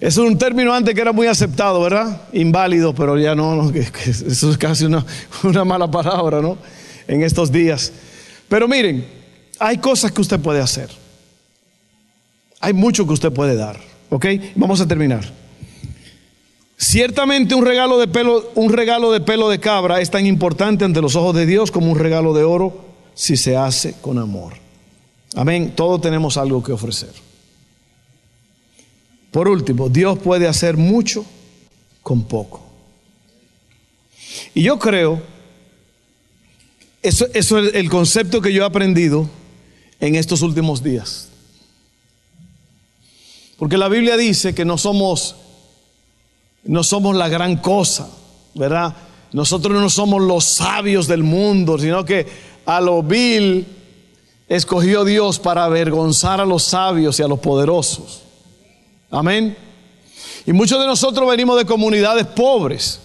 Es 0.00 0.16
un 0.16 0.36
término 0.36 0.74
antes 0.74 0.94
que 0.94 1.00
era 1.00 1.12
muy 1.12 1.26
aceptado, 1.26 1.80
¿verdad? 1.80 2.22
Inválido, 2.32 2.94
pero 2.94 3.18
ya 3.18 3.34
no, 3.34 3.70
eso 3.70 4.50
es 4.50 4.58
casi 4.58 4.84
una, 4.84 5.04
una 5.42 5.64
mala 5.64 5.90
palabra, 5.90 6.40
¿no? 6.40 6.58
En 7.06 7.22
estos 7.22 7.50
días. 7.50 7.92
Pero 8.48 8.68
miren, 8.68 9.06
hay 9.58 9.78
cosas 9.78 10.12
que 10.12 10.20
usted 10.20 10.40
puede 10.40 10.60
hacer. 10.60 10.90
Hay 12.60 12.72
mucho 12.72 13.06
que 13.06 13.12
usted 13.12 13.32
puede 13.32 13.56
dar, 13.56 13.78
¿ok? 14.10 14.26
Vamos 14.54 14.80
a 14.80 14.88
terminar. 14.88 15.30
Ciertamente 16.76 17.54
un 17.54 17.64
regalo 17.64 17.98
de 17.98 18.08
pelo, 18.08 18.50
un 18.54 18.72
regalo 18.72 19.12
de 19.12 19.20
pelo 19.20 19.48
de 19.48 19.60
cabra 19.60 20.00
es 20.00 20.10
tan 20.10 20.26
importante 20.26 20.84
ante 20.84 21.00
los 21.00 21.14
ojos 21.14 21.34
de 21.34 21.46
Dios 21.46 21.70
como 21.70 21.90
un 21.90 21.98
regalo 21.98 22.34
de 22.34 22.42
oro 22.42 22.84
si 23.14 23.36
se 23.36 23.56
hace 23.56 23.94
con 24.00 24.18
amor. 24.18 24.54
Amén. 25.34 25.72
Todos 25.74 26.00
tenemos 26.00 26.36
algo 26.36 26.62
que 26.62 26.72
ofrecer. 26.72 27.23
Por 29.34 29.48
último, 29.48 29.88
Dios 29.88 30.16
puede 30.20 30.46
hacer 30.46 30.76
mucho 30.76 31.26
con 32.04 32.22
poco. 32.22 32.62
Y 34.54 34.62
yo 34.62 34.78
creo, 34.78 35.20
eso, 37.02 37.26
eso 37.34 37.58
es 37.58 37.74
el 37.74 37.90
concepto 37.90 38.40
que 38.40 38.52
yo 38.52 38.62
he 38.62 38.64
aprendido 38.64 39.28
en 39.98 40.14
estos 40.14 40.40
últimos 40.42 40.84
días. 40.84 41.30
Porque 43.58 43.76
la 43.76 43.88
Biblia 43.88 44.16
dice 44.16 44.54
que 44.54 44.64
no 44.64 44.78
somos 44.78 45.34
no 46.62 46.84
somos 46.84 47.16
la 47.16 47.28
gran 47.28 47.56
cosa, 47.56 48.08
¿verdad? 48.54 48.94
Nosotros 49.32 49.82
no 49.82 49.90
somos 49.90 50.22
los 50.22 50.44
sabios 50.44 51.08
del 51.08 51.24
mundo, 51.24 51.76
sino 51.76 52.04
que 52.04 52.28
a 52.66 52.80
lo 52.80 53.02
vil 53.02 53.66
escogió 54.48 55.04
Dios 55.04 55.40
para 55.40 55.64
avergonzar 55.64 56.40
a 56.40 56.46
los 56.46 56.62
sabios 56.62 57.18
y 57.18 57.24
a 57.24 57.26
los 57.26 57.40
poderosos. 57.40 58.23
Amén. 59.14 59.56
Y 60.44 60.52
muchos 60.52 60.80
de 60.80 60.86
nosotros 60.86 61.28
venimos 61.28 61.56
de 61.56 61.64
comunidades 61.64 62.26
pobres. 62.26 63.00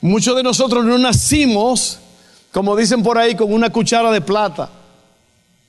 Muchos 0.00 0.36
de 0.36 0.42
nosotros 0.42 0.84
no 0.84 0.98
nacimos, 0.98 1.98
como 2.52 2.76
dicen 2.76 3.02
por 3.02 3.18
ahí, 3.18 3.34
con 3.34 3.52
una 3.52 3.70
cuchara 3.70 4.10
de 4.10 4.20
plata 4.20 4.68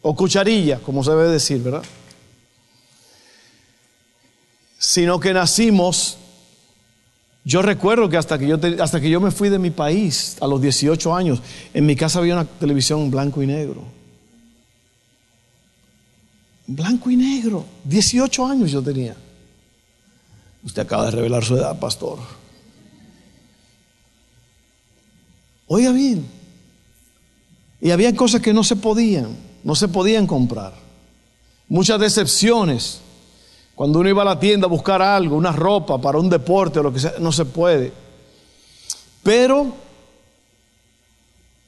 o 0.02 0.16
cucharilla, 0.16 0.80
como 0.80 1.04
se 1.04 1.12
debe 1.12 1.30
decir, 1.30 1.62
¿verdad? 1.62 1.84
Sino 4.78 5.20
que 5.20 5.34
nacimos 5.34 6.18
yo 7.48 7.62
recuerdo 7.62 8.10
que 8.10 8.18
hasta 8.18 8.40
que 8.40 8.48
yo, 8.48 8.58
hasta 8.82 9.00
que 9.00 9.08
yo 9.08 9.22
me 9.22 9.30
fui 9.30 9.50
de 9.50 9.60
mi 9.60 9.70
país 9.70 10.36
a 10.42 10.48
los 10.48 10.60
18 10.60 11.16
años, 11.16 11.44
en 11.76 11.86
mi 11.86 11.96
casa 11.96 12.18
había 12.18 12.34
una 12.34 12.46
televisión 12.46 13.12
blanco 13.12 13.44
y 13.44 13.46
negro. 13.46 13.84
Blanco 16.66 17.12
y 17.12 17.16
negro. 17.16 17.64
18 17.84 18.48
años 18.48 18.72
yo 18.72 18.82
tenía. 18.82 19.16
Usted 20.66 20.82
acaba 20.82 21.06
de 21.06 21.12
revelar 21.12 21.46
su 21.46 21.56
edad, 21.56 21.80
pastor. 21.80 22.18
Oiga 25.68 25.92
bien. 25.92 26.26
Y 27.80 27.92
había 27.92 28.16
cosas 28.16 28.42
que 28.42 28.54
no 28.54 28.64
se 28.64 28.76
podían, 28.76 29.36
no 29.64 29.76
se 29.76 29.88
podían 29.88 30.26
comprar. 30.26 30.74
Muchas 31.70 32.00
decepciones. 32.00 33.02
Cuando 33.76 34.00
uno 34.00 34.10
iba 34.10 34.24
a 34.24 34.26
la 34.26 34.40
tienda 34.40 34.66
a 34.66 34.70
buscar 34.70 35.02
algo, 35.02 35.36
una 35.36 35.52
ropa 35.52 36.00
para 36.00 36.18
un 36.18 36.30
deporte 36.30 36.80
o 36.80 36.84
lo 36.84 36.94
que 36.94 37.00
sea, 37.00 37.14
no 37.20 37.32
se 37.32 37.46
puede. 37.46 37.92
Pero 39.22 39.76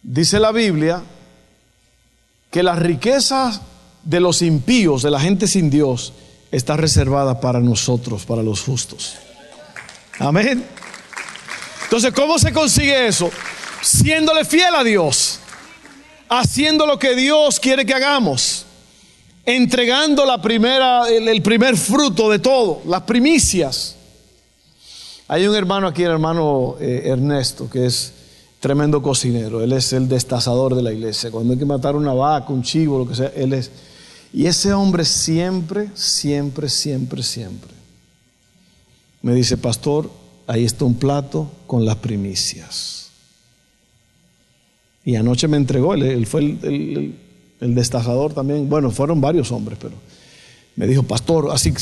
dice 0.02 0.40
la 0.40 0.52
Biblia 0.52 1.04
que 2.50 2.64
las 2.64 2.80
riquezas 2.80 3.62
de 4.04 4.20
los 4.20 4.42
impíos, 4.42 5.04
de 5.04 5.12
la 5.12 5.20
gente 5.20 5.48
sin 5.48 5.70
Dios, 5.70 6.14
está 6.52 6.78
reservada 6.78 7.40
para 7.40 7.60
nosotros, 7.60 8.26
para 8.26 8.44
los 8.44 8.62
justos. 8.62 9.16
Amén. 10.20 10.66
Entonces, 11.84 12.12
¿cómo 12.14 12.40
se 12.40 12.52
consigue 12.52 13.08
eso? 13.08 13.30
Siéndole 13.82 14.46
fiel 14.46 14.76
a 14.76 14.84
Dios, 14.84 15.40
haciendo 16.30 16.86
lo 16.86 17.00
que 17.00 17.16
Dios 17.16 17.60
quiere 17.60 17.86
que 17.86 17.94
hagamos 17.94 18.66
entregando 19.48 20.26
la 20.26 20.42
primera, 20.42 21.08
el, 21.08 21.42
primer 21.42 21.78
fruto 21.78 22.30
de 22.30 22.40
todo, 22.40 22.82
las 22.86 23.04
primicias. 23.04 23.96
Hay 25.30 25.48
un 25.48 25.56
hermano 25.56 25.88
aquí, 25.88 26.04
el 26.04 26.12
hermano 26.12 26.76
eh, 26.82 27.04
Ernesto, 27.06 27.70
que 27.70 27.86
es 27.86 28.12
tremendo 28.60 29.02
cocinero. 29.02 29.64
Él 29.64 29.72
es 29.72 29.94
el 29.94 30.10
destazador 30.10 30.76
de 30.76 30.84
la 30.84 30.92
iglesia. 30.92 31.32
Cuando 31.32 31.54
hay 31.54 31.60
que 31.60 31.66
matar 31.66 31.96
una 31.96 32.14
vaca, 32.14 32.52
un 32.52 32.62
chivo, 32.62 33.00
lo 33.00 33.08
que 33.08 33.16
sea, 33.16 33.32
él 33.36 33.54
es. 33.54 33.72
Y 34.34 34.46
ese 34.46 34.74
hombre 34.74 35.06
siempre, 35.06 35.90
siempre, 35.96 36.70
siempre, 36.70 37.24
siempre 37.24 37.78
me 39.22 39.34
dice, 39.34 39.58
pastor, 39.58 40.10
ahí 40.48 40.64
está 40.64 40.86
un 40.86 40.96
plato 40.96 41.52
con 41.66 41.86
las 41.86 41.98
primicias. 41.98 43.10
Y 45.04 45.16
anoche 45.16 45.48
me 45.48 45.58
entregó, 45.58 45.94
él, 45.94 46.26
fue 46.26 46.42
el, 46.42 47.16
el, 47.60 47.76
destajador 47.76 48.34
también. 48.34 48.70
Bueno, 48.70 48.92
fueron 48.92 49.20
varios 49.22 49.52
hombres, 49.52 49.78
pero 49.82 49.96
me 50.76 50.88
dijo, 50.88 51.04
pastor, 51.04 51.50
así 51.52 51.74
que 51.74 51.82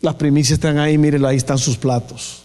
las 0.00 0.14
primicias 0.14 0.58
están 0.58 0.78
ahí, 0.78 0.98
mírenlo, 0.98 1.28
ahí 1.28 1.36
están 1.36 1.58
sus 1.58 1.76
platos. 1.76 2.42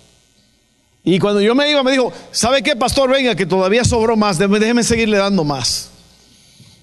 Y 1.04 1.20
cuando 1.20 1.42
yo 1.42 1.56
me 1.56 1.70
iba, 1.70 1.82
me 1.84 1.92
dijo, 1.92 2.12
¿sabe 2.32 2.62
qué, 2.62 2.76
pastor? 2.76 3.10
Venga, 3.10 3.36
que 3.36 3.46
todavía 3.46 3.84
sobró 3.84 4.18
más, 4.18 4.38
déjeme 4.38 4.84
seguirle 4.84 5.18
dando 5.18 5.44
más. 5.44 5.89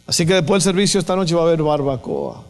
Así 0.07 0.25
que 0.25 0.35
después 0.35 0.62
del 0.62 0.73
servicio 0.73 1.01
esta 1.01 1.16
noche 1.16 1.35
va 1.35 1.42
a 1.42 1.45
haber 1.47 1.62
barbacoa. 1.62 2.45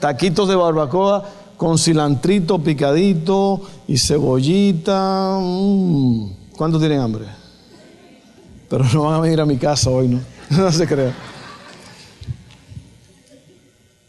Taquitos 0.00 0.48
de 0.48 0.54
barbacoa 0.54 1.24
con 1.56 1.78
cilantrito 1.78 2.58
picadito 2.58 3.62
y 3.88 3.98
cebollita. 3.98 5.38
Mm. 5.40 6.30
¿Cuántos 6.56 6.80
tienen 6.80 7.00
hambre? 7.00 7.26
Pero 8.68 8.84
no 8.92 9.02
van 9.04 9.14
a 9.14 9.20
venir 9.20 9.40
a 9.40 9.46
mi 9.46 9.56
casa 9.56 9.90
hoy, 9.90 10.08
¿no? 10.08 10.20
No 10.50 10.70
se 10.70 10.86
crea. 10.86 11.14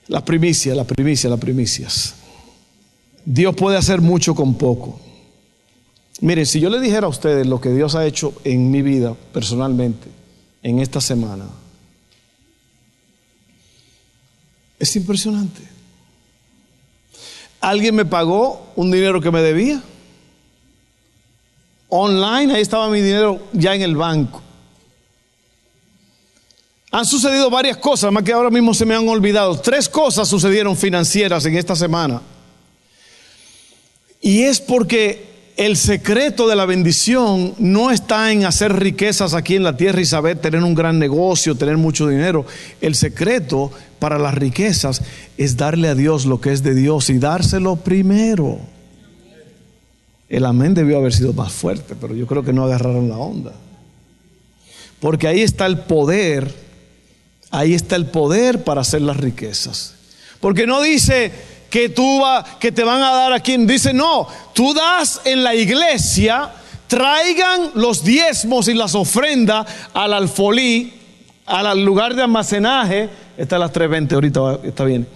Las 0.07 0.23
primicias, 0.23 0.75
las 0.75 0.85
primicias, 0.85 1.29
las 1.29 1.39
primicias. 1.39 2.15
Dios 3.23 3.55
puede 3.55 3.77
hacer 3.77 4.01
mucho 4.01 4.35
con 4.35 4.55
poco. 4.55 4.99
Miren, 6.19 6.45
si 6.45 6.59
yo 6.59 6.69
le 6.69 6.79
dijera 6.79 7.07
a 7.07 7.09
ustedes 7.09 7.47
lo 7.47 7.61
que 7.61 7.69
Dios 7.69 7.95
ha 7.95 8.05
hecho 8.05 8.33
en 8.43 8.69
mi 8.71 8.81
vida 8.81 9.15
personalmente 9.33 10.09
en 10.63 10.79
esta 10.79 10.99
semana, 10.99 11.45
es 14.81 14.95
impresionante. 14.95 15.61
Alguien 17.59 17.93
me 17.93 18.03
pagó 18.03 18.71
un 18.75 18.89
dinero 18.89 19.21
que 19.21 19.29
me 19.29 19.43
debía. 19.43 19.79
Online, 21.89 22.55
ahí 22.55 22.63
estaba 22.63 22.89
mi 22.89 22.99
dinero 22.99 23.47
ya 23.53 23.75
en 23.75 23.83
el 23.83 23.95
banco. 23.95 24.41
Han 26.89 27.05
sucedido 27.05 27.51
varias 27.51 27.77
cosas, 27.77 28.11
más 28.11 28.23
que 28.23 28.33
ahora 28.33 28.49
mismo 28.49 28.73
se 28.73 28.87
me 28.87 28.95
han 28.95 29.07
olvidado. 29.07 29.59
Tres 29.61 29.87
cosas 29.87 30.27
sucedieron 30.27 30.75
financieras 30.75 31.45
en 31.45 31.55
esta 31.55 31.75
semana. 31.75 32.19
Y 34.19 34.41
es 34.41 34.59
porque 34.59 35.30
el 35.65 35.77
secreto 35.77 36.47
de 36.47 36.55
la 36.55 36.65
bendición 36.65 37.53
no 37.59 37.91
está 37.91 38.31
en 38.31 38.45
hacer 38.45 38.79
riquezas 38.79 39.35
aquí 39.35 39.55
en 39.55 39.63
la 39.63 39.77
tierra 39.77 40.01
y 40.01 40.05
saber 40.05 40.39
tener 40.39 40.63
un 40.63 40.73
gran 40.73 40.97
negocio, 40.97 41.53
tener 41.53 41.77
mucho 41.77 42.07
dinero. 42.07 42.47
El 42.81 42.95
secreto 42.95 43.71
para 43.99 44.17
las 44.17 44.33
riquezas 44.33 45.03
es 45.37 45.57
darle 45.57 45.89
a 45.89 45.93
Dios 45.93 46.25
lo 46.25 46.41
que 46.41 46.51
es 46.51 46.63
de 46.63 46.73
Dios 46.73 47.11
y 47.11 47.19
dárselo 47.19 47.75
primero. 47.75 48.57
El 50.29 50.47
amén 50.47 50.73
debió 50.73 50.97
haber 50.97 51.13
sido 51.13 51.31
más 51.33 51.51
fuerte, 51.51 51.93
pero 51.93 52.15
yo 52.15 52.25
creo 52.25 52.43
que 52.43 52.53
no 52.53 52.63
agarraron 52.63 53.07
la 53.07 53.17
onda. 53.17 53.53
Porque 54.99 55.27
ahí 55.27 55.41
está 55.41 55.67
el 55.67 55.77
poder, 55.77 56.51
ahí 57.51 57.75
está 57.75 57.95
el 57.97 58.07
poder 58.07 58.63
para 58.63 58.81
hacer 58.81 59.03
las 59.03 59.17
riquezas. 59.17 59.93
Porque 60.39 60.65
no 60.65 60.81
dice, 60.81 61.31
que 61.71 61.89
tú 61.89 62.19
va, 62.21 62.45
que 62.59 62.71
te 62.71 62.83
van 62.83 63.01
a 63.01 63.11
dar 63.11 63.33
a 63.33 63.39
quien 63.39 63.65
dice, 63.65 63.93
no, 63.93 64.27
tú 64.53 64.73
das 64.73 65.21
en 65.23 65.41
la 65.41 65.55
iglesia, 65.55 66.51
traigan 66.85 67.71
los 67.75 68.03
diezmos 68.03 68.67
y 68.67 68.73
las 68.73 68.93
ofrendas 68.93 69.65
al 69.93 70.13
alfolí, 70.13 70.93
al 71.45 71.83
lugar 71.83 72.13
de 72.13 72.23
almacenaje, 72.23 73.09
está 73.37 73.55
a 73.55 73.59
las 73.59 73.71
3.20, 73.71 74.13
ahorita 74.13 74.59
está 74.65 74.83
bien. 74.83 75.07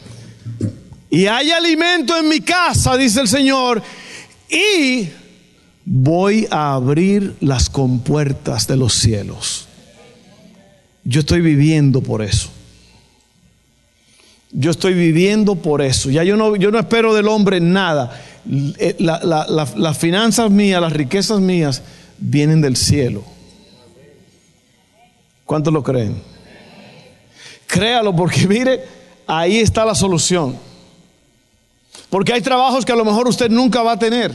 Y 1.10 1.28
hay 1.28 1.52
alimento 1.52 2.18
en 2.18 2.30
mi 2.30 2.40
casa, 2.40 2.96
dice 2.96 3.20
el 3.20 3.28
Señor, 3.28 3.84
y 4.50 5.10
voy 5.84 6.48
a 6.50 6.74
abrir 6.74 7.36
las 7.42 7.70
compuertas 7.70 8.66
de 8.66 8.78
los 8.78 8.94
cielos. 8.94 9.68
Yo 11.04 11.20
estoy 11.20 11.42
viviendo 11.42 12.02
por 12.02 12.22
eso. 12.22 12.55
Yo 14.58 14.72
estoy 14.72 14.94
viviendo 14.94 15.56
por 15.56 15.82
eso. 15.82 16.10
Ya 16.10 16.24
yo 16.24 16.38
no, 16.38 16.56
yo 16.56 16.72
no 16.72 16.80
espero 16.80 17.14
del 17.14 17.28
hombre 17.28 17.60
nada. 17.60 18.22
Eh, 18.80 18.96
las 18.98 19.98
finanzas 19.98 20.50
mías, 20.50 20.80
las 20.80 20.94
riquezas 20.94 21.42
mías, 21.42 21.82
vienen 22.18 22.62
del 22.62 22.78
cielo. 22.78 23.22
¿Cuántos 25.44 25.74
lo 25.74 25.84
creen? 25.84 26.22
Créalo 27.68 28.16
porque 28.16 28.48
mire, 28.48 28.86
ahí 29.28 29.58
está 29.58 29.84
la 29.84 29.94
solución. 29.94 30.58
Porque 32.10 32.32
hay 32.32 32.42
trabajos 32.42 32.86
que 32.86 32.94
a 32.94 32.96
lo 32.96 33.04
mejor 33.04 33.28
usted 33.28 33.50
nunca 33.50 33.82
va 33.82 33.94
a 33.94 34.00
tener. 34.00 34.34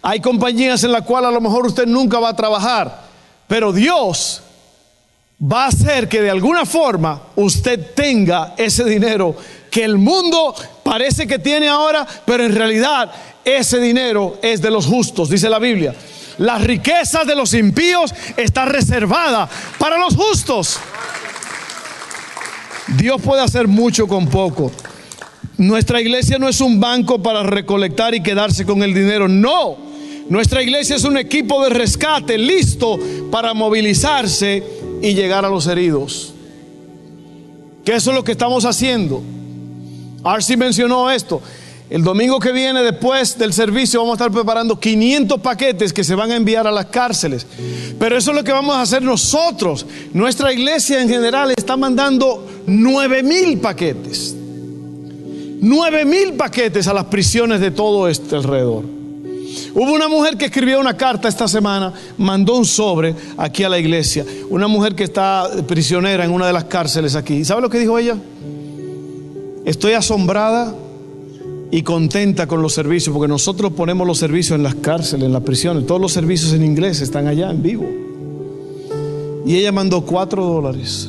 Hay 0.00 0.20
compañías 0.20 0.84
en 0.84 0.92
las 0.92 1.02
cuales 1.02 1.28
a 1.28 1.32
lo 1.32 1.40
mejor 1.42 1.66
usted 1.66 1.86
nunca 1.86 2.18
va 2.18 2.30
a 2.30 2.36
trabajar. 2.36 3.04
Pero 3.46 3.74
Dios 3.74 4.42
va 5.42 5.64
a 5.64 5.68
hacer 5.68 6.08
que 6.08 6.22
de 6.22 6.30
alguna 6.30 6.64
forma 6.64 7.20
usted 7.36 7.94
tenga 7.94 8.54
ese 8.56 8.84
dinero 8.84 9.36
que 9.70 9.84
el 9.84 9.98
mundo 9.98 10.54
parece 10.82 11.26
que 11.26 11.38
tiene 11.38 11.68
ahora, 11.68 12.06
pero 12.24 12.44
en 12.44 12.54
realidad 12.54 13.10
ese 13.44 13.80
dinero 13.80 14.38
es 14.42 14.62
de 14.62 14.70
los 14.70 14.86
justos, 14.86 15.28
dice 15.28 15.48
la 15.48 15.58
Biblia. 15.58 15.94
Las 16.38 16.62
riquezas 16.62 17.26
de 17.26 17.36
los 17.36 17.54
impíos 17.54 18.12
está 18.36 18.64
reservada 18.64 19.48
para 19.78 19.98
los 19.98 20.16
justos. 20.16 20.78
Dios 22.96 23.20
puede 23.22 23.42
hacer 23.42 23.68
mucho 23.68 24.06
con 24.06 24.28
poco. 24.28 24.70
Nuestra 25.56 26.00
iglesia 26.00 26.38
no 26.38 26.48
es 26.48 26.60
un 26.60 26.80
banco 26.80 27.22
para 27.22 27.42
recolectar 27.42 28.14
y 28.14 28.22
quedarse 28.22 28.64
con 28.64 28.82
el 28.82 28.92
dinero, 28.92 29.28
no. 29.28 29.76
Nuestra 30.28 30.62
iglesia 30.62 30.96
es 30.96 31.04
un 31.04 31.16
equipo 31.16 31.62
de 31.62 31.70
rescate 31.70 32.38
listo 32.38 32.98
para 33.30 33.54
movilizarse 33.54 34.62
y 35.02 35.14
llegar 35.14 35.44
a 35.44 35.48
los 35.48 35.66
heridos. 35.66 36.32
Que 37.84 37.94
eso 37.94 38.10
es 38.10 38.16
lo 38.16 38.24
que 38.24 38.32
estamos 38.32 38.64
haciendo. 38.64 39.22
Arsi 40.22 40.56
mencionó 40.56 41.10
esto. 41.10 41.42
El 41.90 42.02
domingo 42.02 42.40
que 42.40 42.50
viene, 42.50 42.82
después 42.82 43.36
del 43.38 43.52
servicio, 43.52 44.00
vamos 44.00 44.14
a 44.14 44.24
estar 44.24 44.32
preparando 44.32 44.80
500 44.80 45.38
paquetes 45.40 45.92
que 45.92 46.02
se 46.02 46.14
van 46.14 46.30
a 46.30 46.36
enviar 46.36 46.66
a 46.66 46.72
las 46.72 46.86
cárceles. 46.86 47.46
Pero 47.98 48.16
eso 48.16 48.30
es 48.30 48.36
lo 48.36 48.42
que 48.42 48.52
vamos 48.52 48.74
a 48.74 48.80
hacer 48.80 49.02
nosotros. 49.02 49.84
Nuestra 50.14 50.52
iglesia 50.52 51.02
en 51.02 51.08
general 51.08 51.52
está 51.54 51.76
mandando 51.76 52.48
9 52.66 53.22
mil 53.22 53.58
paquetes. 53.58 54.34
9 55.60 56.04
mil 56.04 56.32
paquetes 56.34 56.88
a 56.88 56.94
las 56.94 57.04
prisiones 57.04 57.60
de 57.60 57.70
todo 57.70 58.08
este 58.08 58.34
alrededor. 58.34 58.93
Hubo 59.74 59.92
una 59.92 60.08
mujer 60.08 60.36
que 60.36 60.46
escribió 60.46 60.80
una 60.80 60.96
carta 60.96 61.28
esta 61.28 61.48
semana, 61.48 61.92
mandó 62.18 62.56
un 62.56 62.64
sobre 62.64 63.14
aquí 63.36 63.64
a 63.64 63.68
la 63.68 63.78
iglesia. 63.78 64.24
Una 64.50 64.68
mujer 64.68 64.94
que 64.94 65.04
está 65.04 65.48
prisionera 65.66 66.24
en 66.24 66.30
una 66.30 66.46
de 66.46 66.52
las 66.52 66.64
cárceles 66.64 67.14
aquí. 67.14 67.44
¿Sabe 67.44 67.62
lo 67.62 67.70
que 67.70 67.78
dijo 67.78 67.98
ella? 67.98 68.16
Estoy 69.64 69.92
asombrada 69.92 70.74
y 71.70 71.82
contenta 71.82 72.46
con 72.46 72.62
los 72.62 72.72
servicios, 72.72 73.12
porque 73.12 73.28
nosotros 73.28 73.72
ponemos 73.72 74.06
los 74.06 74.18
servicios 74.18 74.56
en 74.56 74.62
las 74.62 74.74
cárceles, 74.76 75.26
en 75.26 75.32
las 75.32 75.42
prisiones. 75.42 75.86
Todos 75.86 76.00
los 76.00 76.12
servicios 76.12 76.52
en 76.52 76.64
inglés 76.64 77.00
están 77.00 77.26
allá 77.26 77.50
en 77.50 77.62
vivo. 77.62 77.86
Y 79.46 79.56
ella 79.56 79.72
mandó 79.72 80.02
cuatro 80.02 80.44
dólares. 80.44 81.08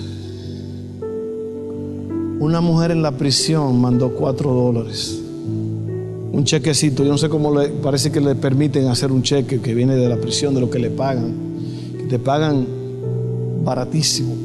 Una 2.40 2.62
mujer 2.62 2.92
en 2.92 3.02
la 3.02 3.12
prisión 3.12 3.80
mandó 3.80 4.12
cuatro 4.12 4.52
dólares 4.52 5.25
un 6.36 6.44
chequecito, 6.44 7.02
yo 7.06 7.12
no 7.12 7.18
sé 7.18 7.30
cómo 7.30 7.58
le 7.58 7.70
parece 7.70 8.12
que 8.12 8.20
le 8.20 8.36
permiten 8.36 8.88
hacer 8.88 9.10
un 9.10 9.24
cheque 9.24 9.62
que 9.62 9.74
viene 9.74 9.96
de 9.96 10.10
la 10.10 10.18
prisión, 10.18 10.54
de 10.54 10.60
lo 10.60 10.70
que 10.70 10.80
le 10.80 10.90
pagan, 10.90 11.34
que 11.98 12.04
te 12.04 12.20
pagan 12.20 12.68
baratísimo. 13.64 14.36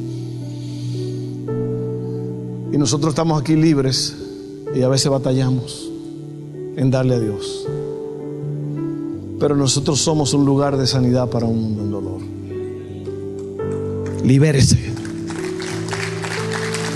Y 2.71 2.77
nosotros 2.77 3.11
estamos 3.11 3.41
aquí 3.41 3.57
libres 3.57 4.15
y 4.73 4.81
a 4.81 4.87
veces 4.87 5.11
batallamos 5.11 5.91
en 6.77 6.89
darle 6.89 7.15
a 7.15 7.19
Dios. 7.19 7.67
Pero 9.37 9.57
nosotros 9.57 9.99
somos 9.99 10.33
un 10.33 10.45
lugar 10.45 10.77
de 10.77 10.87
sanidad 10.87 11.29
para 11.29 11.45
un 11.45 11.61
mundo 11.61 11.83
en 11.83 11.91
dolor. 11.91 12.21
Libérese. 14.23 14.79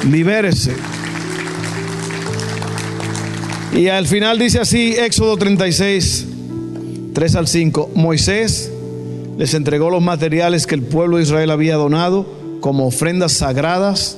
Libérese. 0.10 0.95
Y 3.76 3.90
al 3.90 4.08
final 4.08 4.40
dice 4.40 4.60
así, 4.60 4.96
Éxodo 4.98 5.36
36, 5.36 6.26
3 7.14 7.36
al 7.36 7.48
5, 7.48 7.92
Moisés 7.94 8.72
les 9.38 9.54
entregó 9.54 9.90
los 9.90 10.02
materiales 10.02 10.66
que 10.66 10.76
el 10.76 10.82
pueblo 10.82 11.18
de 11.18 11.24
Israel 11.24 11.52
había 11.52 11.76
donado 11.76 12.26
como 12.62 12.88
ofrendas 12.88 13.34
sagradas 13.34 14.18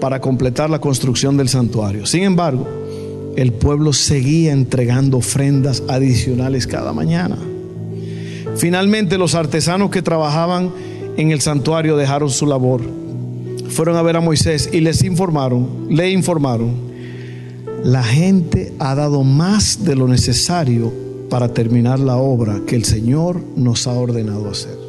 para 0.00 0.20
completar 0.20 0.70
la 0.70 0.80
construcción 0.80 1.36
del 1.36 1.48
santuario. 1.48 2.04
Sin 2.04 2.24
embargo, 2.24 2.66
el 3.36 3.52
pueblo 3.52 3.92
seguía 3.92 4.52
entregando 4.52 5.18
ofrendas 5.18 5.84
adicionales 5.88 6.66
cada 6.66 6.92
mañana. 6.92 7.38
Finalmente 8.56 9.18
los 9.18 9.36
artesanos 9.36 9.90
que 9.90 10.02
trabajaban 10.02 10.72
en 11.16 11.30
el 11.30 11.40
santuario 11.40 11.96
dejaron 11.96 12.28
su 12.28 12.44
labor. 12.44 12.80
Fueron 13.68 13.94
a 13.96 14.02
ver 14.02 14.16
a 14.16 14.20
Moisés 14.20 14.68
y 14.72 14.80
les 14.80 15.04
informaron, 15.04 15.86
le 15.90 16.10
informaron 16.10 16.85
la 17.86 18.02
gente 18.02 18.74
ha 18.80 18.96
dado 18.96 19.22
más 19.22 19.84
de 19.84 19.94
lo 19.94 20.08
necesario 20.08 20.92
para 21.30 21.54
terminar 21.54 22.00
la 22.00 22.16
obra 22.16 22.62
que 22.66 22.74
el 22.74 22.84
Señor 22.84 23.40
nos 23.54 23.86
ha 23.86 23.92
ordenado 23.92 24.50
hacer. 24.50 24.85